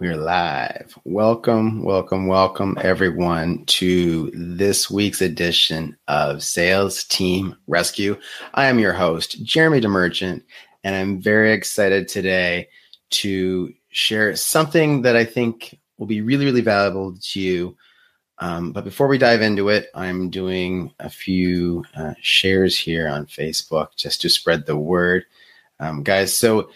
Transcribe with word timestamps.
We're 0.00 0.16
live. 0.16 0.98
Welcome, 1.04 1.82
welcome, 1.82 2.26
welcome 2.26 2.78
everyone 2.80 3.66
to 3.66 4.30
this 4.32 4.90
week's 4.90 5.20
edition 5.20 5.94
of 6.08 6.42
Sales 6.42 7.04
Team 7.04 7.54
Rescue. 7.66 8.16
I 8.54 8.68
am 8.68 8.78
your 8.78 8.94
host, 8.94 9.44
Jeremy 9.44 9.82
DeMerchant, 9.82 10.42
and 10.84 10.94
I'm 10.96 11.20
very 11.20 11.52
excited 11.52 12.08
today 12.08 12.70
to 13.10 13.74
share 13.90 14.34
something 14.36 15.02
that 15.02 15.16
I 15.16 15.26
think 15.26 15.78
will 15.98 16.06
be 16.06 16.22
really, 16.22 16.46
really 16.46 16.62
valuable 16.62 17.18
to 17.20 17.38
you. 17.38 17.76
Um, 18.38 18.72
but 18.72 18.84
before 18.84 19.06
we 19.06 19.18
dive 19.18 19.42
into 19.42 19.68
it, 19.68 19.88
I'm 19.94 20.30
doing 20.30 20.94
a 20.98 21.10
few 21.10 21.84
uh, 21.94 22.14
shares 22.22 22.78
here 22.78 23.06
on 23.06 23.26
Facebook 23.26 23.88
just 23.96 24.22
to 24.22 24.30
spread 24.30 24.64
the 24.64 24.78
word. 24.78 25.26
Um, 25.78 26.02
guys, 26.02 26.34
so 26.34 26.70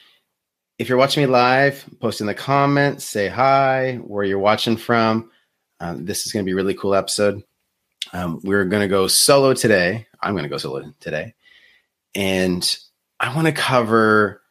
if 0.79 0.89
you're 0.89 0.99
watching 0.99 1.23
me 1.23 1.27
live, 1.29 1.85
post 2.01 2.21
in 2.21 2.27
the 2.27 2.35
comments, 2.35 3.05
say 3.05 3.29
hi, 3.29 3.97
where 3.97 4.25
you're 4.25 4.39
watching 4.39 4.77
from. 4.77 5.31
Um, 5.81 6.05
this 6.05 6.27
is 6.27 6.33
going 6.33 6.45
to 6.45 6.47
be 6.47 6.53
a 6.53 6.57
really 6.57 6.75
cool 6.75 6.95
episode. 6.95 7.43
Um, 8.13 8.41
we're 8.43 8.65
going 8.65 8.83
to 8.83 8.89
go 8.89 9.07
solo 9.07 9.55
today. 9.55 10.07
I'm 10.21 10.35
going 10.35 10.45
to 10.45 10.49
go 10.49 10.59
solo 10.59 10.93
today. 11.01 11.35
And 12.15 12.77
I 13.21 13.35
want 13.35 13.47
to 13.47 13.53
cover 13.53 14.43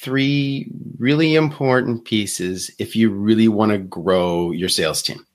three 0.00 0.70
really 0.98 1.34
important 1.34 2.04
pieces 2.04 2.70
if 2.78 2.94
you 2.94 3.10
really 3.10 3.48
want 3.48 3.72
to 3.72 3.78
grow 3.78 4.50
your 4.50 4.68
sales 4.68 5.02
team. 5.02 5.26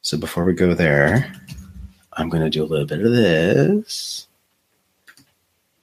So 0.00 0.16
before 0.16 0.44
we 0.44 0.54
go 0.54 0.72
there, 0.72 1.30
I'm 2.14 2.30
going 2.30 2.42
to 2.42 2.50
do 2.50 2.62
a 2.62 2.66
little 2.66 2.86
bit 2.86 3.04
of 3.04 3.12
this. 3.12 4.25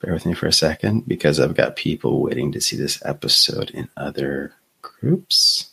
Bear 0.04 0.14
with 0.14 0.26
me 0.26 0.34
for 0.34 0.48
a 0.48 0.54
second 0.54 1.08
because 1.08 1.40
I've 1.40 1.56
got 1.56 1.78
people 1.78 2.22
waiting 2.22 2.52
to 2.52 2.60
see 2.60 2.76
this 2.76 3.02
episode 3.06 3.70
in 3.70 3.88
other 3.96 4.54
groups. 4.82 5.72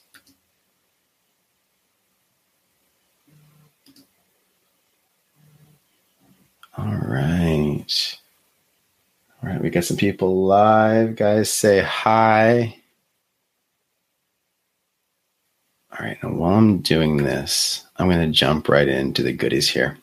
All 6.79 6.95
right. 6.95 8.17
All 9.43 9.49
right, 9.51 9.61
we 9.61 9.69
got 9.69 9.83
some 9.83 9.97
people 9.97 10.47
live. 10.47 11.17
Guys, 11.17 11.53
say 11.53 11.81
hi. 11.81 12.77
All 15.91 16.07
right, 16.07 16.23
now 16.23 16.31
while 16.31 16.55
I'm 16.55 16.79
doing 16.79 17.17
this, 17.17 17.85
I'm 17.97 18.09
going 18.09 18.25
to 18.25 18.33
jump 18.33 18.69
right 18.69 18.87
into 18.87 19.25
the 19.25 19.33
goodies 19.33 19.69
here. 19.69 19.99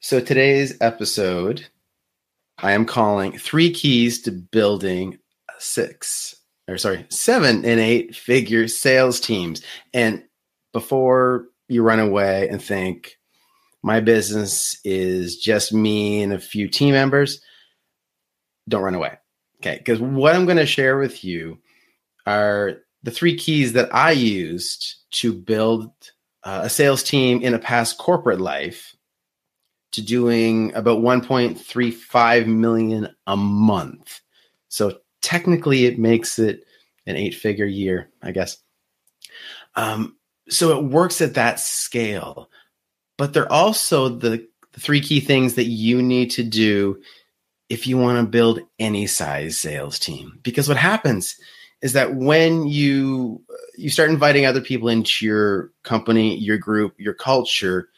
So 0.00 0.18
today's 0.18 0.76
episode 0.80 1.68
I 2.62 2.72
am 2.72 2.84
calling 2.84 3.38
three 3.38 3.70
keys 3.72 4.22
to 4.22 4.32
building 4.32 5.18
six 5.58 6.34
or 6.70 6.78
sorry, 6.78 7.04
seven 7.08 7.64
and 7.64 7.80
eight 7.80 8.14
figure 8.14 8.68
sales 8.68 9.18
teams. 9.20 9.62
And 9.92 10.22
before 10.72 11.46
you 11.68 11.82
run 11.82 11.98
away 11.98 12.48
and 12.48 12.62
think 12.62 13.16
my 13.82 14.00
business 14.00 14.78
is 14.84 15.36
just 15.36 15.72
me 15.72 16.22
and 16.22 16.32
a 16.32 16.38
few 16.38 16.68
team 16.68 16.92
members, 16.92 17.40
don't 18.68 18.82
run 18.82 18.94
away. 18.94 19.18
Okay. 19.60 19.78
Because 19.78 20.00
what 20.00 20.34
I'm 20.34 20.44
going 20.44 20.58
to 20.58 20.66
share 20.66 20.96
with 20.96 21.24
you 21.24 21.58
are 22.24 22.76
the 23.02 23.10
three 23.10 23.36
keys 23.36 23.72
that 23.72 23.92
I 23.94 24.12
used 24.12 24.96
to 25.12 25.32
build 25.32 25.90
uh, 26.44 26.60
a 26.64 26.70
sales 26.70 27.02
team 27.02 27.42
in 27.42 27.52
a 27.52 27.58
past 27.58 27.98
corporate 27.98 28.40
life 28.40 28.94
to 29.92 30.02
doing 30.02 30.74
about 30.74 31.00
1.35 31.00 32.46
million 32.46 33.08
a 33.26 33.36
month. 33.36 34.20
So 34.68 34.98
technically, 35.20 35.86
it 35.86 35.98
makes 35.98 36.38
it 36.38 36.64
an 37.06 37.16
eight 37.16 37.34
figure 37.34 37.66
year, 37.66 38.08
I 38.22 38.30
guess. 38.32 38.58
Um, 39.74 40.16
so 40.48 40.78
it 40.78 40.84
works 40.84 41.20
at 41.20 41.34
that 41.34 41.60
scale. 41.60 42.50
But 43.18 43.32
they're 43.32 43.52
also 43.52 44.08
the, 44.08 44.46
the 44.72 44.80
three 44.80 45.00
key 45.00 45.20
things 45.20 45.54
that 45.54 45.66
you 45.66 46.02
need 46.02 46.30
to 46.32 46.42
do 46.42 47.00
if 47.68 47.86
you 47.86 47.98
want 47.98 48.18
to 48.18 48.30
build 48.30 48.60
any 48.78 49.06
size 49.06 49.58
sales 49.58 49.98
team. 49.98 50.38
Because 50.42 50.68
what 50.68 50.76
happens 50.76 51.36
is 51.82 51.92
that 51.94 52.14
when 52.14 52.66
you 52.66 53.42
you 53.76 53.90
start 53.90 54.10
inviting 54.10 54.44
other 54.44 54.60
people 54.60 54.88
into 54.88 55.24
your 55.24 55.70
company, 55.82 56.36
your 56.36 56.58
group, 56.58 56.94
your 56.98 57.14
culture, 57.14 57.88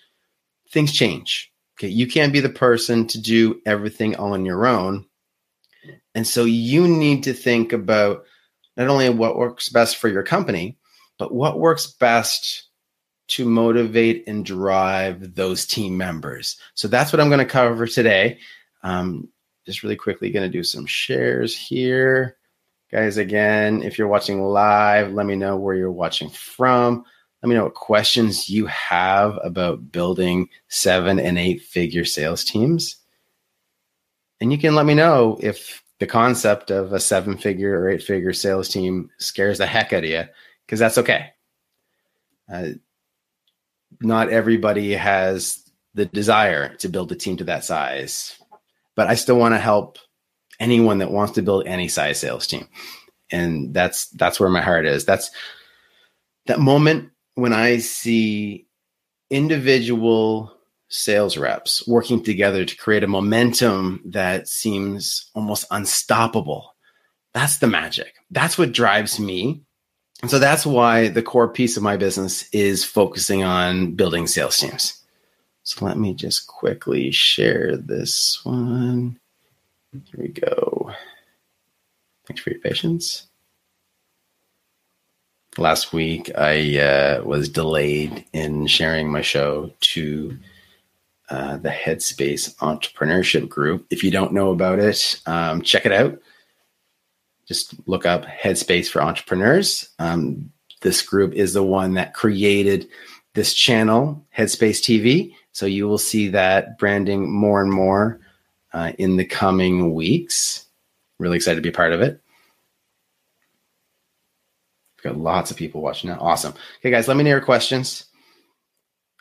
things 0.71 0.93
change 0.93 1.52
Okay, 1.82 1.91
you 1.91 2.06
can't 2.06 2.32
be 2.32 2.38
the 2.38 2.48
person 2.48 3.09
to 3.09 3.20
do 3.20 3.60
everything 3.66 4.15
on 4.15 4.44
your 4.44 4.69
own. 4.69 5.04
And 6.15 6.25
so 6.25 6.44
you 6.44 6.87
need 6.87 7.25
to 7.25 7.32
think 7.32 7.72
about 7.72 8.22
not 8.76 8.87
only 8.87 9.10
what 9.10 9.37
works 9.37 9.69
best 9.69 9.97
for 9.97 10.06
your 10.06 10.22
company, 10.22 10.78
but 11.19 11.34
what 11.34 11.59
works 11.59 11.88
best 11.88 12.69
to 13.28 13.44
motivate 13.44 14.28
and 14.28 14.47
drive 14.47 15.34
those 15.34 15.66
team 15.66 15.97
members. 15.97 16.56
So 16.75 16.87
that's 16.87 17.12
what 17.12 17.19
I'm 17.19 17.31
going 17.31 17.41
to 17.41 17.44
cover 17.44 17.88
today. 17.88 18.38
Um, 18.84 19.28
just 19.66 19.82
really 19.82 19.97
quickly 19.97 20.31
going 20.31 20.49
to 20.49 20.56
do 20.56 20.62
some 20.62 20.87
shares 20.87 21.56
here. 21.56 22.37
Guys, 22.93 23.16
again, 23.16 23.82
if 23.82 23.99
you're 23.99 24.06
watching 24.06 24.41
live, 24.41 25.12
let 25.12 25.26
me 25.26 25.34
know 25.34 25.56
where 25.56 25.75
you're 25.75 25.91
watching 25.91 26.31
from. 26.31 27.06
Let 27.43 27.49
me 27.49 27.55
know 27.57 27.65
what 27.65 27.75
questions 27.75 28.49
you 28.49 28.67
have 28.67 29.39
about 29.43 29.91
building 29.91 30.49
seven 30.69 31.19
and 31.19 31.39
eight 31.39 31.63
figure 31.63 32.05
sales 32.05 32.45
teams. 32.45 32.97
And 34.41 34.53
you 34.53 34.59
can 34.59 34.75
let 34.75 34.87
me 34.87 34.95
know 34.95 35.39
if 35.41 35.83
the 35.99 36.07
concept 36.07 36.71
of 36.71 36.93
a 36.93 37.01
seven 37.01 37.37
figure 37.37 37.79
or 37.79 37.89
eight 37.89 38.03
figure 38.03 38.33
sales 38.33 38.69
team 38.69 39.11
scares 39.19 39.59
the 39.59 39.67
heck 39.67 39.93
out 39.93 40.05
of 40.05 40.11
you, 40.11 40.25
because 40.67 40.81
that's 40.81 40.99
okay. 40.99 41.31
Uh, 42.53 42.71
not 44.01 44.31
everybody 44.31 44.93
has 44.93 45.63
the 45.95 46.07
desire 46.07 46.75
to 46.77 46.89
build 46.89 47.13
a 47.13 47.15
team 47.15 47.37
to 47.37 47.45
that 47.45 47.65
size, 47.65 48.37
but 48.97 49.07
I 49.07 49.15
still 49.15 49.37
want 49.37 49.55
to 49.55 49.61
help 49.61 49.99
anyone 50.59 50.99
that 50.99 51.13
wants 51.13 51.35
to 51.35 51.43
build 51.43 51.67
any 51.67 51.87
size 51.87 52.19
sales 52.19 52.47
team. 52.47 52.69
And 53.31 53.73
that's 53.73 54.09
that's 54.11 54.41
where 54.41 54.51
my 54.51 54.61
heart 54.61 54.87
is. 54.87 55.05
That's 55.05 55.31
that 56.47 56.59
moment 56.59 57.12
when 57.34 57.53
I 57.53 57.78
see 57.78 58.66
individual 59.31 60.56
sales 60.88 61.38
reps 61.38 61.87
working 61.88 62.22
together 62.22 62.65
to 62.65 62.76
create 62.76 63.03
a 63.03 63.09
momentum 63.09 64.03
that 64.06 64.48
seems 64.48 65.31
almost 65.34 65.65
unstoppable, 65.70 66.75
that's 67.32 67.59
the 67.59 67.66
magic. 67.66 68.15
That's 68.31 68.59
what 68.59 68.72
drives 68.72 69.19
me. 69.19 69.62
And 70.20 70.31
so 70.31 70.38
that's 70.38 70.66
why 70.66 71.09
the 71.09 71.22
core 71.22 71.48
piece 71.48 71.76
of 71.76 71.82
my 71.82 71.97
business 71.97 72.48
is 72.50 72.84
focusing 72.84 73.43
on 73.43 73.94
building 73.94 74.26
sales 74.26 74.56
teams. 74.59 75.03
So 75.64 75.84
let 75.84 75.99
me 75.99 76.14
just 76.14 76.47
quickly 76.47 77.10
share 77.10 77.76
this 77.76 78.44
one. 78.44 79.19
Here 79.93 80.03
we 80.19 80.28
go. 80.28 80.93
Thanks 82.26 82.43
for 82.43 82.50
your 82.50 82.60
patience 82.60 83.28
last 85.59 85.93
week 85.93 86.31
I 86.37 86.79
uh, 86.79 87.23
was 87.25 87.49
delayed 87.49 88.25
in 88.33 88.67
sharing 88.67 89.11
my 89.11 89.21
show 89.21 89.73
to 89.81 90.37
uh, 91.29 91.56
the 91.59 91.71
Headspace 91.71 92.55
Entrepreneurship 92.56 93.49
Group. 93.49 93.87
If 93.91 94.05
you 94.05 94.11
don't 94.11 94.32
know 94.32 94.50
about 94.50 94.79
it, 94.79 95.21
um, 95.26 95.62
check 95.62 95.87
it 95.87 95.93
out. 95.93 96.21
Just 97.47 97.75
look 97.87 98.06
up 98.06 98.25
Headspace 98.25 98.88
for 98.88 99.03
Entrepreneurs. 99.03 99.88
Um, 99.99 100.53
this 100.81 101.03
group 101.03 101.32
is 101.32 101.55
the 101.55 101.62
one 101.62 101.94
that 101.94 102.15
created 102.15 102.88
this 103.35 103.55
channel, 103.55 104.25
Headspace 104.37 104.81
TV. 104.81 105.35
So 105.53 105.67
you 105.67 105.87
will 105.87 105.99
see 105.99 106.29
that 106.29 106.79
branding 106.79 107.31
more 107.31 107.62
and 107.62 107.71
more 107.71 108.21
uh, 108.73 108.93
in 108.99 109.17
the 109.17 109.25
coming 109.25 109.94
weeks. 109.94 110.67
Really 111.19 111.37
excited 111.37 111.56
to 111.56 111.62
be 111.62 111.71
part 111.71 111.93
of 111.93 112.00
it. 112.00 112.21
We've 115.02 115.12
got 115.12 115.20
lots 115.20 115.50
of 115.50 115.56
people 115.56 115.81
watching 115.81 116.10
now. 116.10 116.19
Awesome. 116.20 116.54
Okay, 116.78 116.90
guys, 116.90 117.08
let 117.08 117.16
me 117.16 117.25
know 117.25 117.31
your 117.31 117.40
questions. 117.40 118.04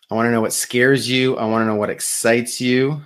I 0.09 0.15
want 0.15 0.27
to 0.27 0.31
know 0.31 0.41
what 0.41 0.53
scares 0.53 1.09
you. 1.09 1.37
I 1.37 1.45
want 1.45 1.63
to 1.63 1.65
know 1.65 1.75
what 1.75 1.89
excites 1.89 2.59
you. 2.59 3.01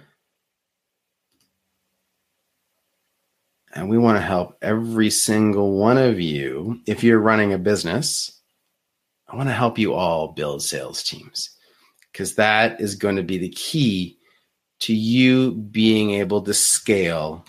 And 3.73 3.89
we 3.89 3.97
want 3.97 4.17
to 4.17 4.21
help 4.21 4.57
every 4.61 5.09
single 5.09 5.77
one 5.77 5.97
of 5.97 6.19
you. 6.19 6.79
If 6.85 7.03
you're 7.03 7.19
running 7.19 7.53
a 7.53 7.57
business, 7.57 8.41
I 9.27 9.35
want 9.35 9.49
to 9.49 9.53
help 9.53 9.77
you 9.77 9.93
all 9.93 10.29
build 10.29 10.63
sales 10.63 11.03
teams 11.03 11.51
because 12.11 12.35
that 12.35 12.79
is 12.79 12.95
going 12.95 13.17
to 13.17 13.23
be 13.23 13.37
the 13.37 13.49
key 13.49 14.17
to 14.79 14.93
you 14.93 15.51
being 15.51 16.11
able 16.11 16.41
to 16.41 16.53
scale 16.53 17.45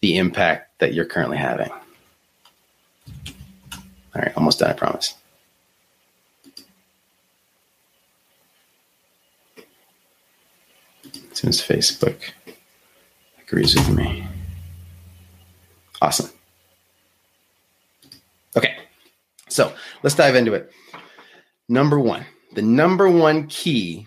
the 0.00 0.18
impact 0.18 0.78
that 0.80 0.94
you're 0.94 1.04
currently 1.04 1.38
having. 1.38 1.70
All 4.16 4.22
right, 4.22 4.32
almost 4.34 4.60
done, 4.60 4.70
I 4.70 4.72
promise. 4.72 5.14
Since 11.34 11.60
Facebook 11.60 12.16
agrees 13.42 13.74
with 13.74 13.90
me. 13.90 14.26
Awesome. 16.00 16.30
Okay, 18.56 18.76
so 19.50 19.74
let's 20.02 20.16
dive 20.16 20.34
into 20.34 20.54
it. 20.54 20.72
Number 21.68 22.00
one, 22.00 22.24
the 22.54 22.62
number 22.62 23.10
one 23.10 23.48
key 23.48 24.06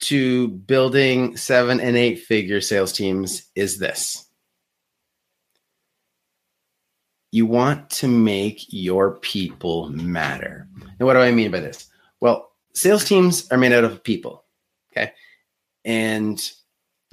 to 0.00 0.48
building 0.48 1.38
seven 1.38 1.80
and 1.80 1.96
eight 1.96 2.18
figure 2.18 2.60
sales 2.60 2.92
teams 2.92 3.44
is 3.54 3.78
this 3.78 4.26
you 7.32 7.46
want 7.46 7.88
to 7.88 8.06
make 8.06 8.66
your 8.68 9.16
people 9.18 9.88
matter. 9.88 10.68
And 10.98 11.06
what 11.06 11.14
do 11.14 11.20
I 11.20 11.32
mean 11.32 11.50
by 11.50 11.60
this? 11.60 11.88
Well, 12.20 12.52
sales 12.74 13.04
teams 13.04 13.50
are 13.50 13.58
made 13.58 13.72
out 13.72 13.84
of 13.84 14.04
people. 14.04 14.44
Okay. 14.92 15.12
And 15.84 16.40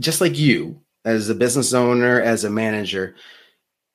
just 0.01 0.21
like 0.21 0.37
you, 0.37 0.81
as 1.05 1.29
a 1.29 1.35
business 1.35 1.73
owner, 1.73 2.21
as 2.21 2.43
a 2.43 2.49
manager, 2.49 3.15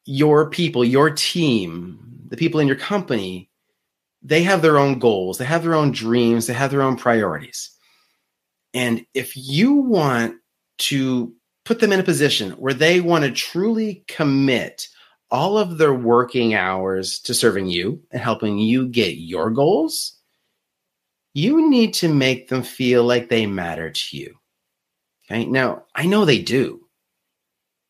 your 0.06 0.48
people, 0.48 0.82
your 0.82 1.10
team, 1.10 1.98
the 2.28 2.36
people 2.36 2.58
in 2.58 2.66
your 2.66 2.76
company, 2.76 3.50
they 4.22 4.42
have 4.42 4.62
their 4.62 4.78
own 4.78 4.98
goals, 4.98 5.36
they 5.36 5.44
have 5.44 5.62
their 5.62 5.74
own 5.74 5.92
dreams, 5.92 6.46
they 6.46 6.54
have 6.54 6.70
their 6.70 6.82
own 6.82 6.96
priorities. 6.96 7.70
And 8.72 9.04
if 9.12 9.36
you 9.36 9.74
want 9.74 10.36
to 10.78 11.34
put 11.66 11.80
them 11.80 11.92
in 11.92 12.00
a 12.00 12.04
position 12.04 12.52
where 12.52 12.74
they 12.74 13.00
want 13.00 13.24
to 13.24 13.30
truly 13.30 14.04
commit 14.08 14.88
all 15.30 15.58
of 15.58 15.78
their 15.78 15.94
working 15.94 16.54
hours 16.54 17.18
to 17.20 17.34
serving 17.34 17.66
you 17.66 18.00
and 18.10 18.20
helping 18.20 18.58
you 18.58 18.86
get 18.88 19.16
your 19.16 19.50
goals, 19.50 20.18
you 21.32 21.68
need 21.68 21.94
to 21.94 22.08
make 22.08 22.48
them 22.48 22.62
feel 22.62 23.04
like 23.04 23.28
they 23.28 23.46
matter 23.46 23.90
to 23.90 24.16
you. 24.16 24.34
Okay. 25.26 25.46
Now, 25.46 25.84
I 25.94 26.06
know 26.06 26.24
they 26.24 26.40
do. 26.40 26.86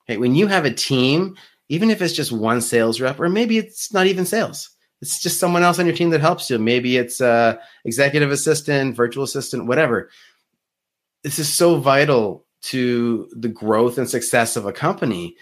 Okay. 0.09 0.17
When 0.17 0.35
you 0.35 0.47
have 0.47 0.65
a 0.65 0.73
team, 0.73 1.37
even 1.69 1.91
if 1.91 2.01
it's 2.01 2.15
just 2.15 2.33
one 2.33 2.61
sales 2.61 3.01
rep, 3.01 3.21
or 3.21 3.29
maybe 3.29 3.59
it's 3.59 3.93
not 3.93 4.07
even 4.07 4.25
sales, 4.25 4.71
it's 5.03 5.21
just 5.21 5.41
someone 5.41 5.63
else 5.63 5.79
on 5.79 5.87
your 5.87 5.95
team 5.95 6.11
that 6.11 6.21
helps 6.21 6.49
you. 6.49 6.59
Maybe 6.59 6.97
it's 6.97 7.21
a 7.21 7.61
executive 7.85 8.31
assistant, 8.31 8.97
virtual 8.97 9.25
assistant, 9.25 9.67
whatever. 9.67 10.11
This 11.23 11.39
is 11.39 11.53
so 11.53 11.77
vital 11.77 12.47
to 12.63 13.29
the 13.33 13.49
growth 13.49 13.99
and 13.99 14.09
success 14.09 14.57
of 14.57 14.65
a 14.65 14.73
company 14.73 15.37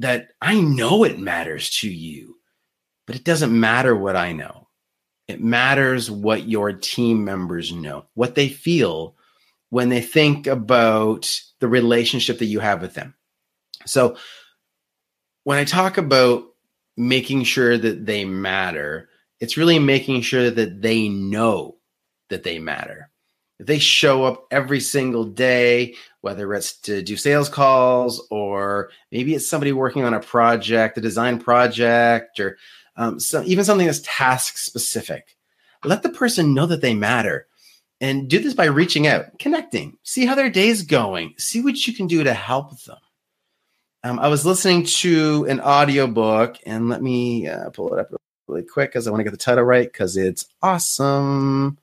that 0.00 0.30
I 0.40 0.60
know 0.60 1.04
it 1.04 1.18
matters 1.18 1.70
to 1.80 1.90
you, 1.90 2.36
but 3.06 3.16
it 3.16 3.24
doesn't 3.24 3.58
matter 3.58 3.94
what 3.94 4.16
I 4.16 4.32
know. 4.32 4.68
It 5.28 5.42
matters 5.42 6.10
what 6.10 6.48
your 6.48 6.72
team 6.72 7.24
members 7.24 7.70
know, 7.70 8.06
what 8.14 8.34
they 8.34 8.48
feel 8.48 9.14
when 9.68 9.90
they 9.90 10.00
think 10.00 10.46
about 10.46 11.30
the 11.60 11.68
relationship 11.68 12.38
that 12.38 12.46
you 12.46 12.60
have 12.60 12.80
with 12.80 12.94
them. 12.94 13.14
So, 13.86 14.16
when 15.44 15.58
I 15.58 15.64
talk 15.64 15.98
about 15.98 16.44
making 16.96 17.44
sure 17.44 17.76
that 17.76 18.04
they 18.06 18.24
matter, 18.24 19.08
it's 19.38 19.56
really 19.56 19.78
making 19.78 20.22
sure 20.22 20.50
that 20.50 20.82
they 20.82 21.08
know 21.08 21.76
that 22.30 22.42
they 22.42 22.58
matter. 22.58 23.10
If 23.58 23.66
they 23.66 23.78
show 23.78 24.24
up 24.24 24.46
every 24.50 24.80
single 24.80 25.24
day 25.24 25.94
whether 26.20 26.52
it's 26.54 26.78
to 26.80 27.02
do 27.02 27.16
sales 27.16 27.48
calls 27.48 28.26
or 28.30 28.90
maybe 29.10 29.34
it's 29.34 29.48
somebody 29.48 29.72
working 29.72 30.04
on 30.04 30.14
a 30.14 30.20
project, 30.20 30.98
a 30.98 31.00
design 31.00 31.38
project, 31.38 32.38
or 32.40 32.58
um, 32.96 33.18
so 33.18 33.42
even 33.44 33.64
something 33.64 33.86
that's 33.86 34.02
task 34.04 34.58
specific. 34.58 35.36
Let 35.84 36.02
the 36.02 36.10
person 36.10 36.52
know 36.54 36.66
that 36.66 36.82
they 36.82 36.94
matter 36.94 37.46
and 38.00 38.28
do 38.28 38.38
this 38.38 38.54
by 38.54 38.66
reaching 38.66 39.06
out, 39.06 39.38
connecting, 39.38 39.96
see 40.02 40.26
how 40.26 40.34
their 40.34 40.50
day's 40.50 40.82
going, 40.82 41.34
see 41.38 41.62
what 41.62 41.86
you 41.86 41.94
can 41.94 42.06
do 42.06 42.24
to 42.24 42.34
help 42.34 42.78
them. 42.82 42.98
Um, 44.02 44.18
I 44.18 44.28
was 44.28 44.46
listening 44.46 44.84
to 44.84 45.46
an 45.48 45.60
audiobook, 45.60 46.56
and 46.64 46.88
let 46.88 47.02
me 47.02 47.46
uh, 47.46 47.68
pull 47.70 47.92
it 47.92 48.00
up 48.00 48.08
really 48.48 48.62
quick 48.62 48.90
because 48.90 49.06
I 49.06 49.10
want 49.10 49.20
to 49.20 49.24
get 49.24 49.32
the 49.32 49.36
title 49.36 49.64
right 49.64 49.90
because 49.90 50.16
it's 50.16 50.46
awesome. 50.62 51.78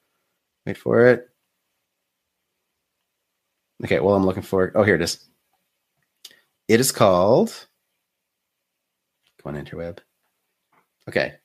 Wait 0.65 0.77
for 0.77 1.07
it. 1.07 1.29
Okay, 3.83 3.99
well, 3.99 4.15
I'm 4.15 4.25
looking 4.25 4.43
for. 4.43 4.71
Oh, 4.75 4.83
here 4.83 4.95
it 4.95 5.01
is. 5.01 5.23
It 6.67 6.79
is 6.79 6.91
called. 6.91 7.67
Come 9.41 9.55
on, 9.55 9.65
interweb. 9.65 9.99
Okay, 11.07 11.35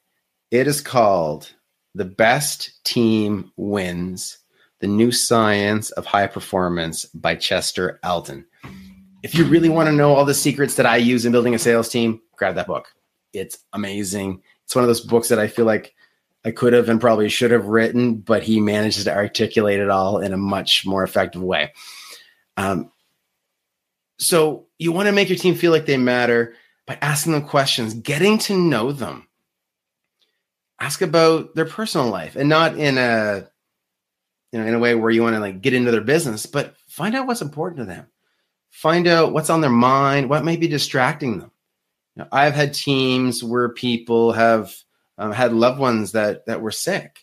it 0.50 0.66
is 0.66 0.80
called 0.80 1.52
"The 1.94 2.04
Best 2.04 2.84
Team 2.84 3.52
Wins: 3.56 4.38
The 4.80 4.86
New 4.86 5.12
Science 5.12 5.90
of 5.92 6.06
High 6.06 6.26
Performance" 6.26 7.04
by 7.06 7.36
Chester 7.36 8.00
Elton. 8.02 8.46
If 9.22 9.36
you 9.36 9.44
really 9.44 9.68
want 9.68 9.88
to 9.88 9.94
know 9.94 10.14
all 10.14 10.24
the 10.24 10.34
secrets 10.34 10.74
that 10.76 10.86
I 10.86 10.96
use 10.96 11.24
in 11.24 11.32
building 11.32 11.54
a 11.54 11.58
sales 11.58 11.88
team, 11.88 12.20
grab 12.36 12.56
that 12.56 12.66
book. 12.66 12.88
It's 13.32 13.58
amazing. 13.72 14.42
It's 14.64 14.74
one 14.74 14.82
of 14.82 14.88
those 14.88 15.00
books 15.00 15.28
that 15.28 15.38
I 15.38 15.46
feel 15.46 15.64
like 15.64 15.94
I 16.44 16.50
could 16.50 16.72
have 16.72 16.88
and 16.88 17.00
probably 17.00 17.28
should 17.28 17.52
have 17.52 17.66
written, 17.66 18.16
but 18.16 18.42
he 18.42 18.60
manages 18.60 19.04
to 19.04 19.14
articulate 19.14 19.78
it 19.78 19.90
all 19.90 20.18
in 20.18 20.32
a 20.32 20.36
much 20.36 20.84
more 20.84 21.04
effective 21.04 21.42
way. 21.42 21.72
Um, 22.56 22.90
so 24.18 24.66
you 24.78 24.92
want 24.92 25.06
to 25.06 25.12
make 25.12 25.28
your 25.28 25.38
team 25.38 25.54
feel 25.54 25.72
like 25.72 25.86
they 25.86 25.96
matter 25.96 26.54
by 26.86 26.98
asking 27.00 27.32
them 27.32 27.46
questions, 27.46 27.94
getting 27.94 28.38
to 28.38 28.56
know 28.56 28.92
them. 28.92 29.26
Ask 30.80 31.00
about 31.00 31.54
their 31.54 31.64
personal 31.64 32.08
life 32.08 32.36
and 32.36 32.48
not 32.48 32.76
in 32.76 32.98
a 32.98 33.48
you 34.50 34.58
know 34.58 34.66
in 34.66 34.74
a 34.74 34.78
way 34.78 34.94
where 34.94 35.10
you 35.10 35.22
want 35.22 35.34
to 35.34 35.40
like 35.40 35.62
get 35.62 35.74
into 35.74 35.90
their 35.90 36.00
business, 36.00 36.46
but 36.46 36.76
find 36.88 37.14
out 37.14 37.26
what's 37.26 37.42
important 37.42 37.78
to 37.78 37.84
them. 37.84 38.06
Find 38.70 39.06
out 39.06 39.32
what's 39.32 39.50
on 39.50 39.60
their 39.60 39.70
mind, 39.70 40.28
what 40.28 40.44
may 40.44 40.56
be 40.56 40.66
distracting 40.66 41.38
them. 41.38 41.50
You 42.16 42.22
know, 42.22 42.28
I've 42.32 42.54
had 42.54 42.74
teams 42.74 43.44
where 43.44 43.68
people 43.68 44.32
have 44.32 44.74
um, 45.18 45.32
had 45.32 45.52
loved 45.52 45.78
ones 45.78 46.12
that 46.12 46.46
that 46.46 46.60
were 46.60 46.72
sick, 46.72 47.20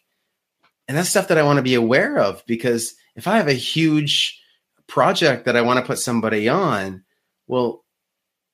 and 0.88 0.98
that's 0.98 1.10
stuff 1.10 1.28
that 1.28 1.38
I 1.38 1.44
want 1.44 1.58
to 1.58 1.64
be 1.64 1.75
aware 1.75 2.18
of 2.18 2.46
because 2.46 2.96
if 3.16 3.28
I 3.28 3.38
have 3.38 3.48
a 3.48 3.54
huge 3.54 4.42
project 4.89 5.46
that 5.46 5.55
I 5.55 5.62
want 5.62 5.79
to 5.79 5.86
put 5.86 6.00
somebody 6.00 6.50
on, 6.50 7.03
well, 7.48 7.86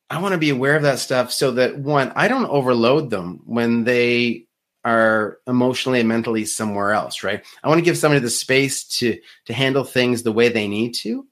I 0.09 0.21
want 0.21 0.33
to 0.33 0.37
be 0.37 0.51
aware 0.51 0.75
of 0.75 0.83
that 0.83 0.99
stuff 0.99 1.31
so 1.31 1.51
that 1.51 1.79
one, 1.79 2.11
I 2.15 2.27
don't 2.27 2.45
overload 2.45 3.09
them 3.09 3.41
when 3.45 3.83
they 3.83 4.45
are 4.83 5.39
emotionally 5.47 5.99
and 5.99 6.07
mentally 6.07 6.45
somewhere 6.45 6.91
else, 6.91 7.23
right? 7.23 7.43
I 7.63 7.67
want 7.67 7.79
to 7.79 7.85
give 7.85 7.97
somebody 7.97 8.19
the 8.19 8.29
space 8.29 8.83
to 8.99 9.19
to 9.45 9.53
handle 9.53 9.83
things 9.83 10.21
the 10.21 10.31
way 10.31 10.49
they 10.49 10.67
need 10.67 10.93
to. 10.95 11.25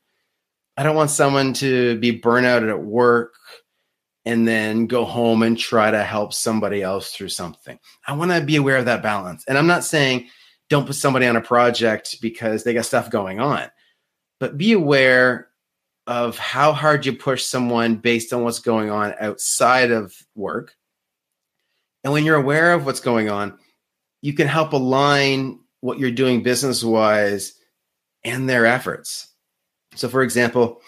I 0.75 0.81
don't 0.81 0.95
want 0.95 1.11
someone 1.11 1.53
to 1.53 1.99
be 1.99 2.19
burnout 2.19 2.67
at 2.67 2.81
work 2.81 3.35
and 4.25 4.47
then 4.47 4.87
go 4.87 5.05
home 5.05 5.43
and 5.43 5.57
try 5.57 5.91
to 5.91 6.03
help 6.03 6.33
somebody 6.33 6.81
else 6.81 7.13
through 7.13 7.29
something. 7.29 7.77
I 8.07 8.13
want 8.13 8.31
to 8.31 8.41
be 8.41 8.55
aware 8.55 8.77
of 8.77 8.85
that 8.85 9.03
balance. 9.03 9.43
And 9.47 9.55
I'm 9.55 9.67
not 9.67 9.83
saying 9.83 10.29
don't 10.69 10.87
put 10.87 10.95
somebody 10.95 11.27
on 11.27 11.35
a 11.35 11.41
project 11.41 12.19
because 12.21 12.63
they 12.63 12.73
got 12.73 12.85
stuff 12.85 13.11
going 13.11 13.39
on 13.39 13.69
but 14.39 14.57
be 14.57 14.73
aware 14.73 15.49
of 16.05 16.37
how 16.37 16.73
hard 16.73 17.05
you 17.05 17.13
push 17.13 17.43
someone 17.43 17.95
based 17.95 18.33
on 18.33 18.43
what's 18.43 18.59
going 18.59 18.89
on 18.89 19.13
outside 19.19 19.91
of 19.91 20.13
work. 20.35 20.75
And 22.03 22.11
when 22.11 22.25
you're 22.25 22.35
aware 22.35 22.73
of 22.73 22.85
what's 22.85 22.99
going 22.99 23.29
on, 23.29 23.57
you 24.21 24.33
can 24.33 24.47
help 24.47 24.73
align 24.73 25.59
what 25.79 25.99
you're 25.99 26.11
doing 26.11 26.43
business 26.43 26.83
wise 26.83 27.53
and 28.23 28.49
their 28.49 28.65
efforts. 28.65 29.29
So, 29.95 30.09
for 30.09 30.23
example, 30.23 30.81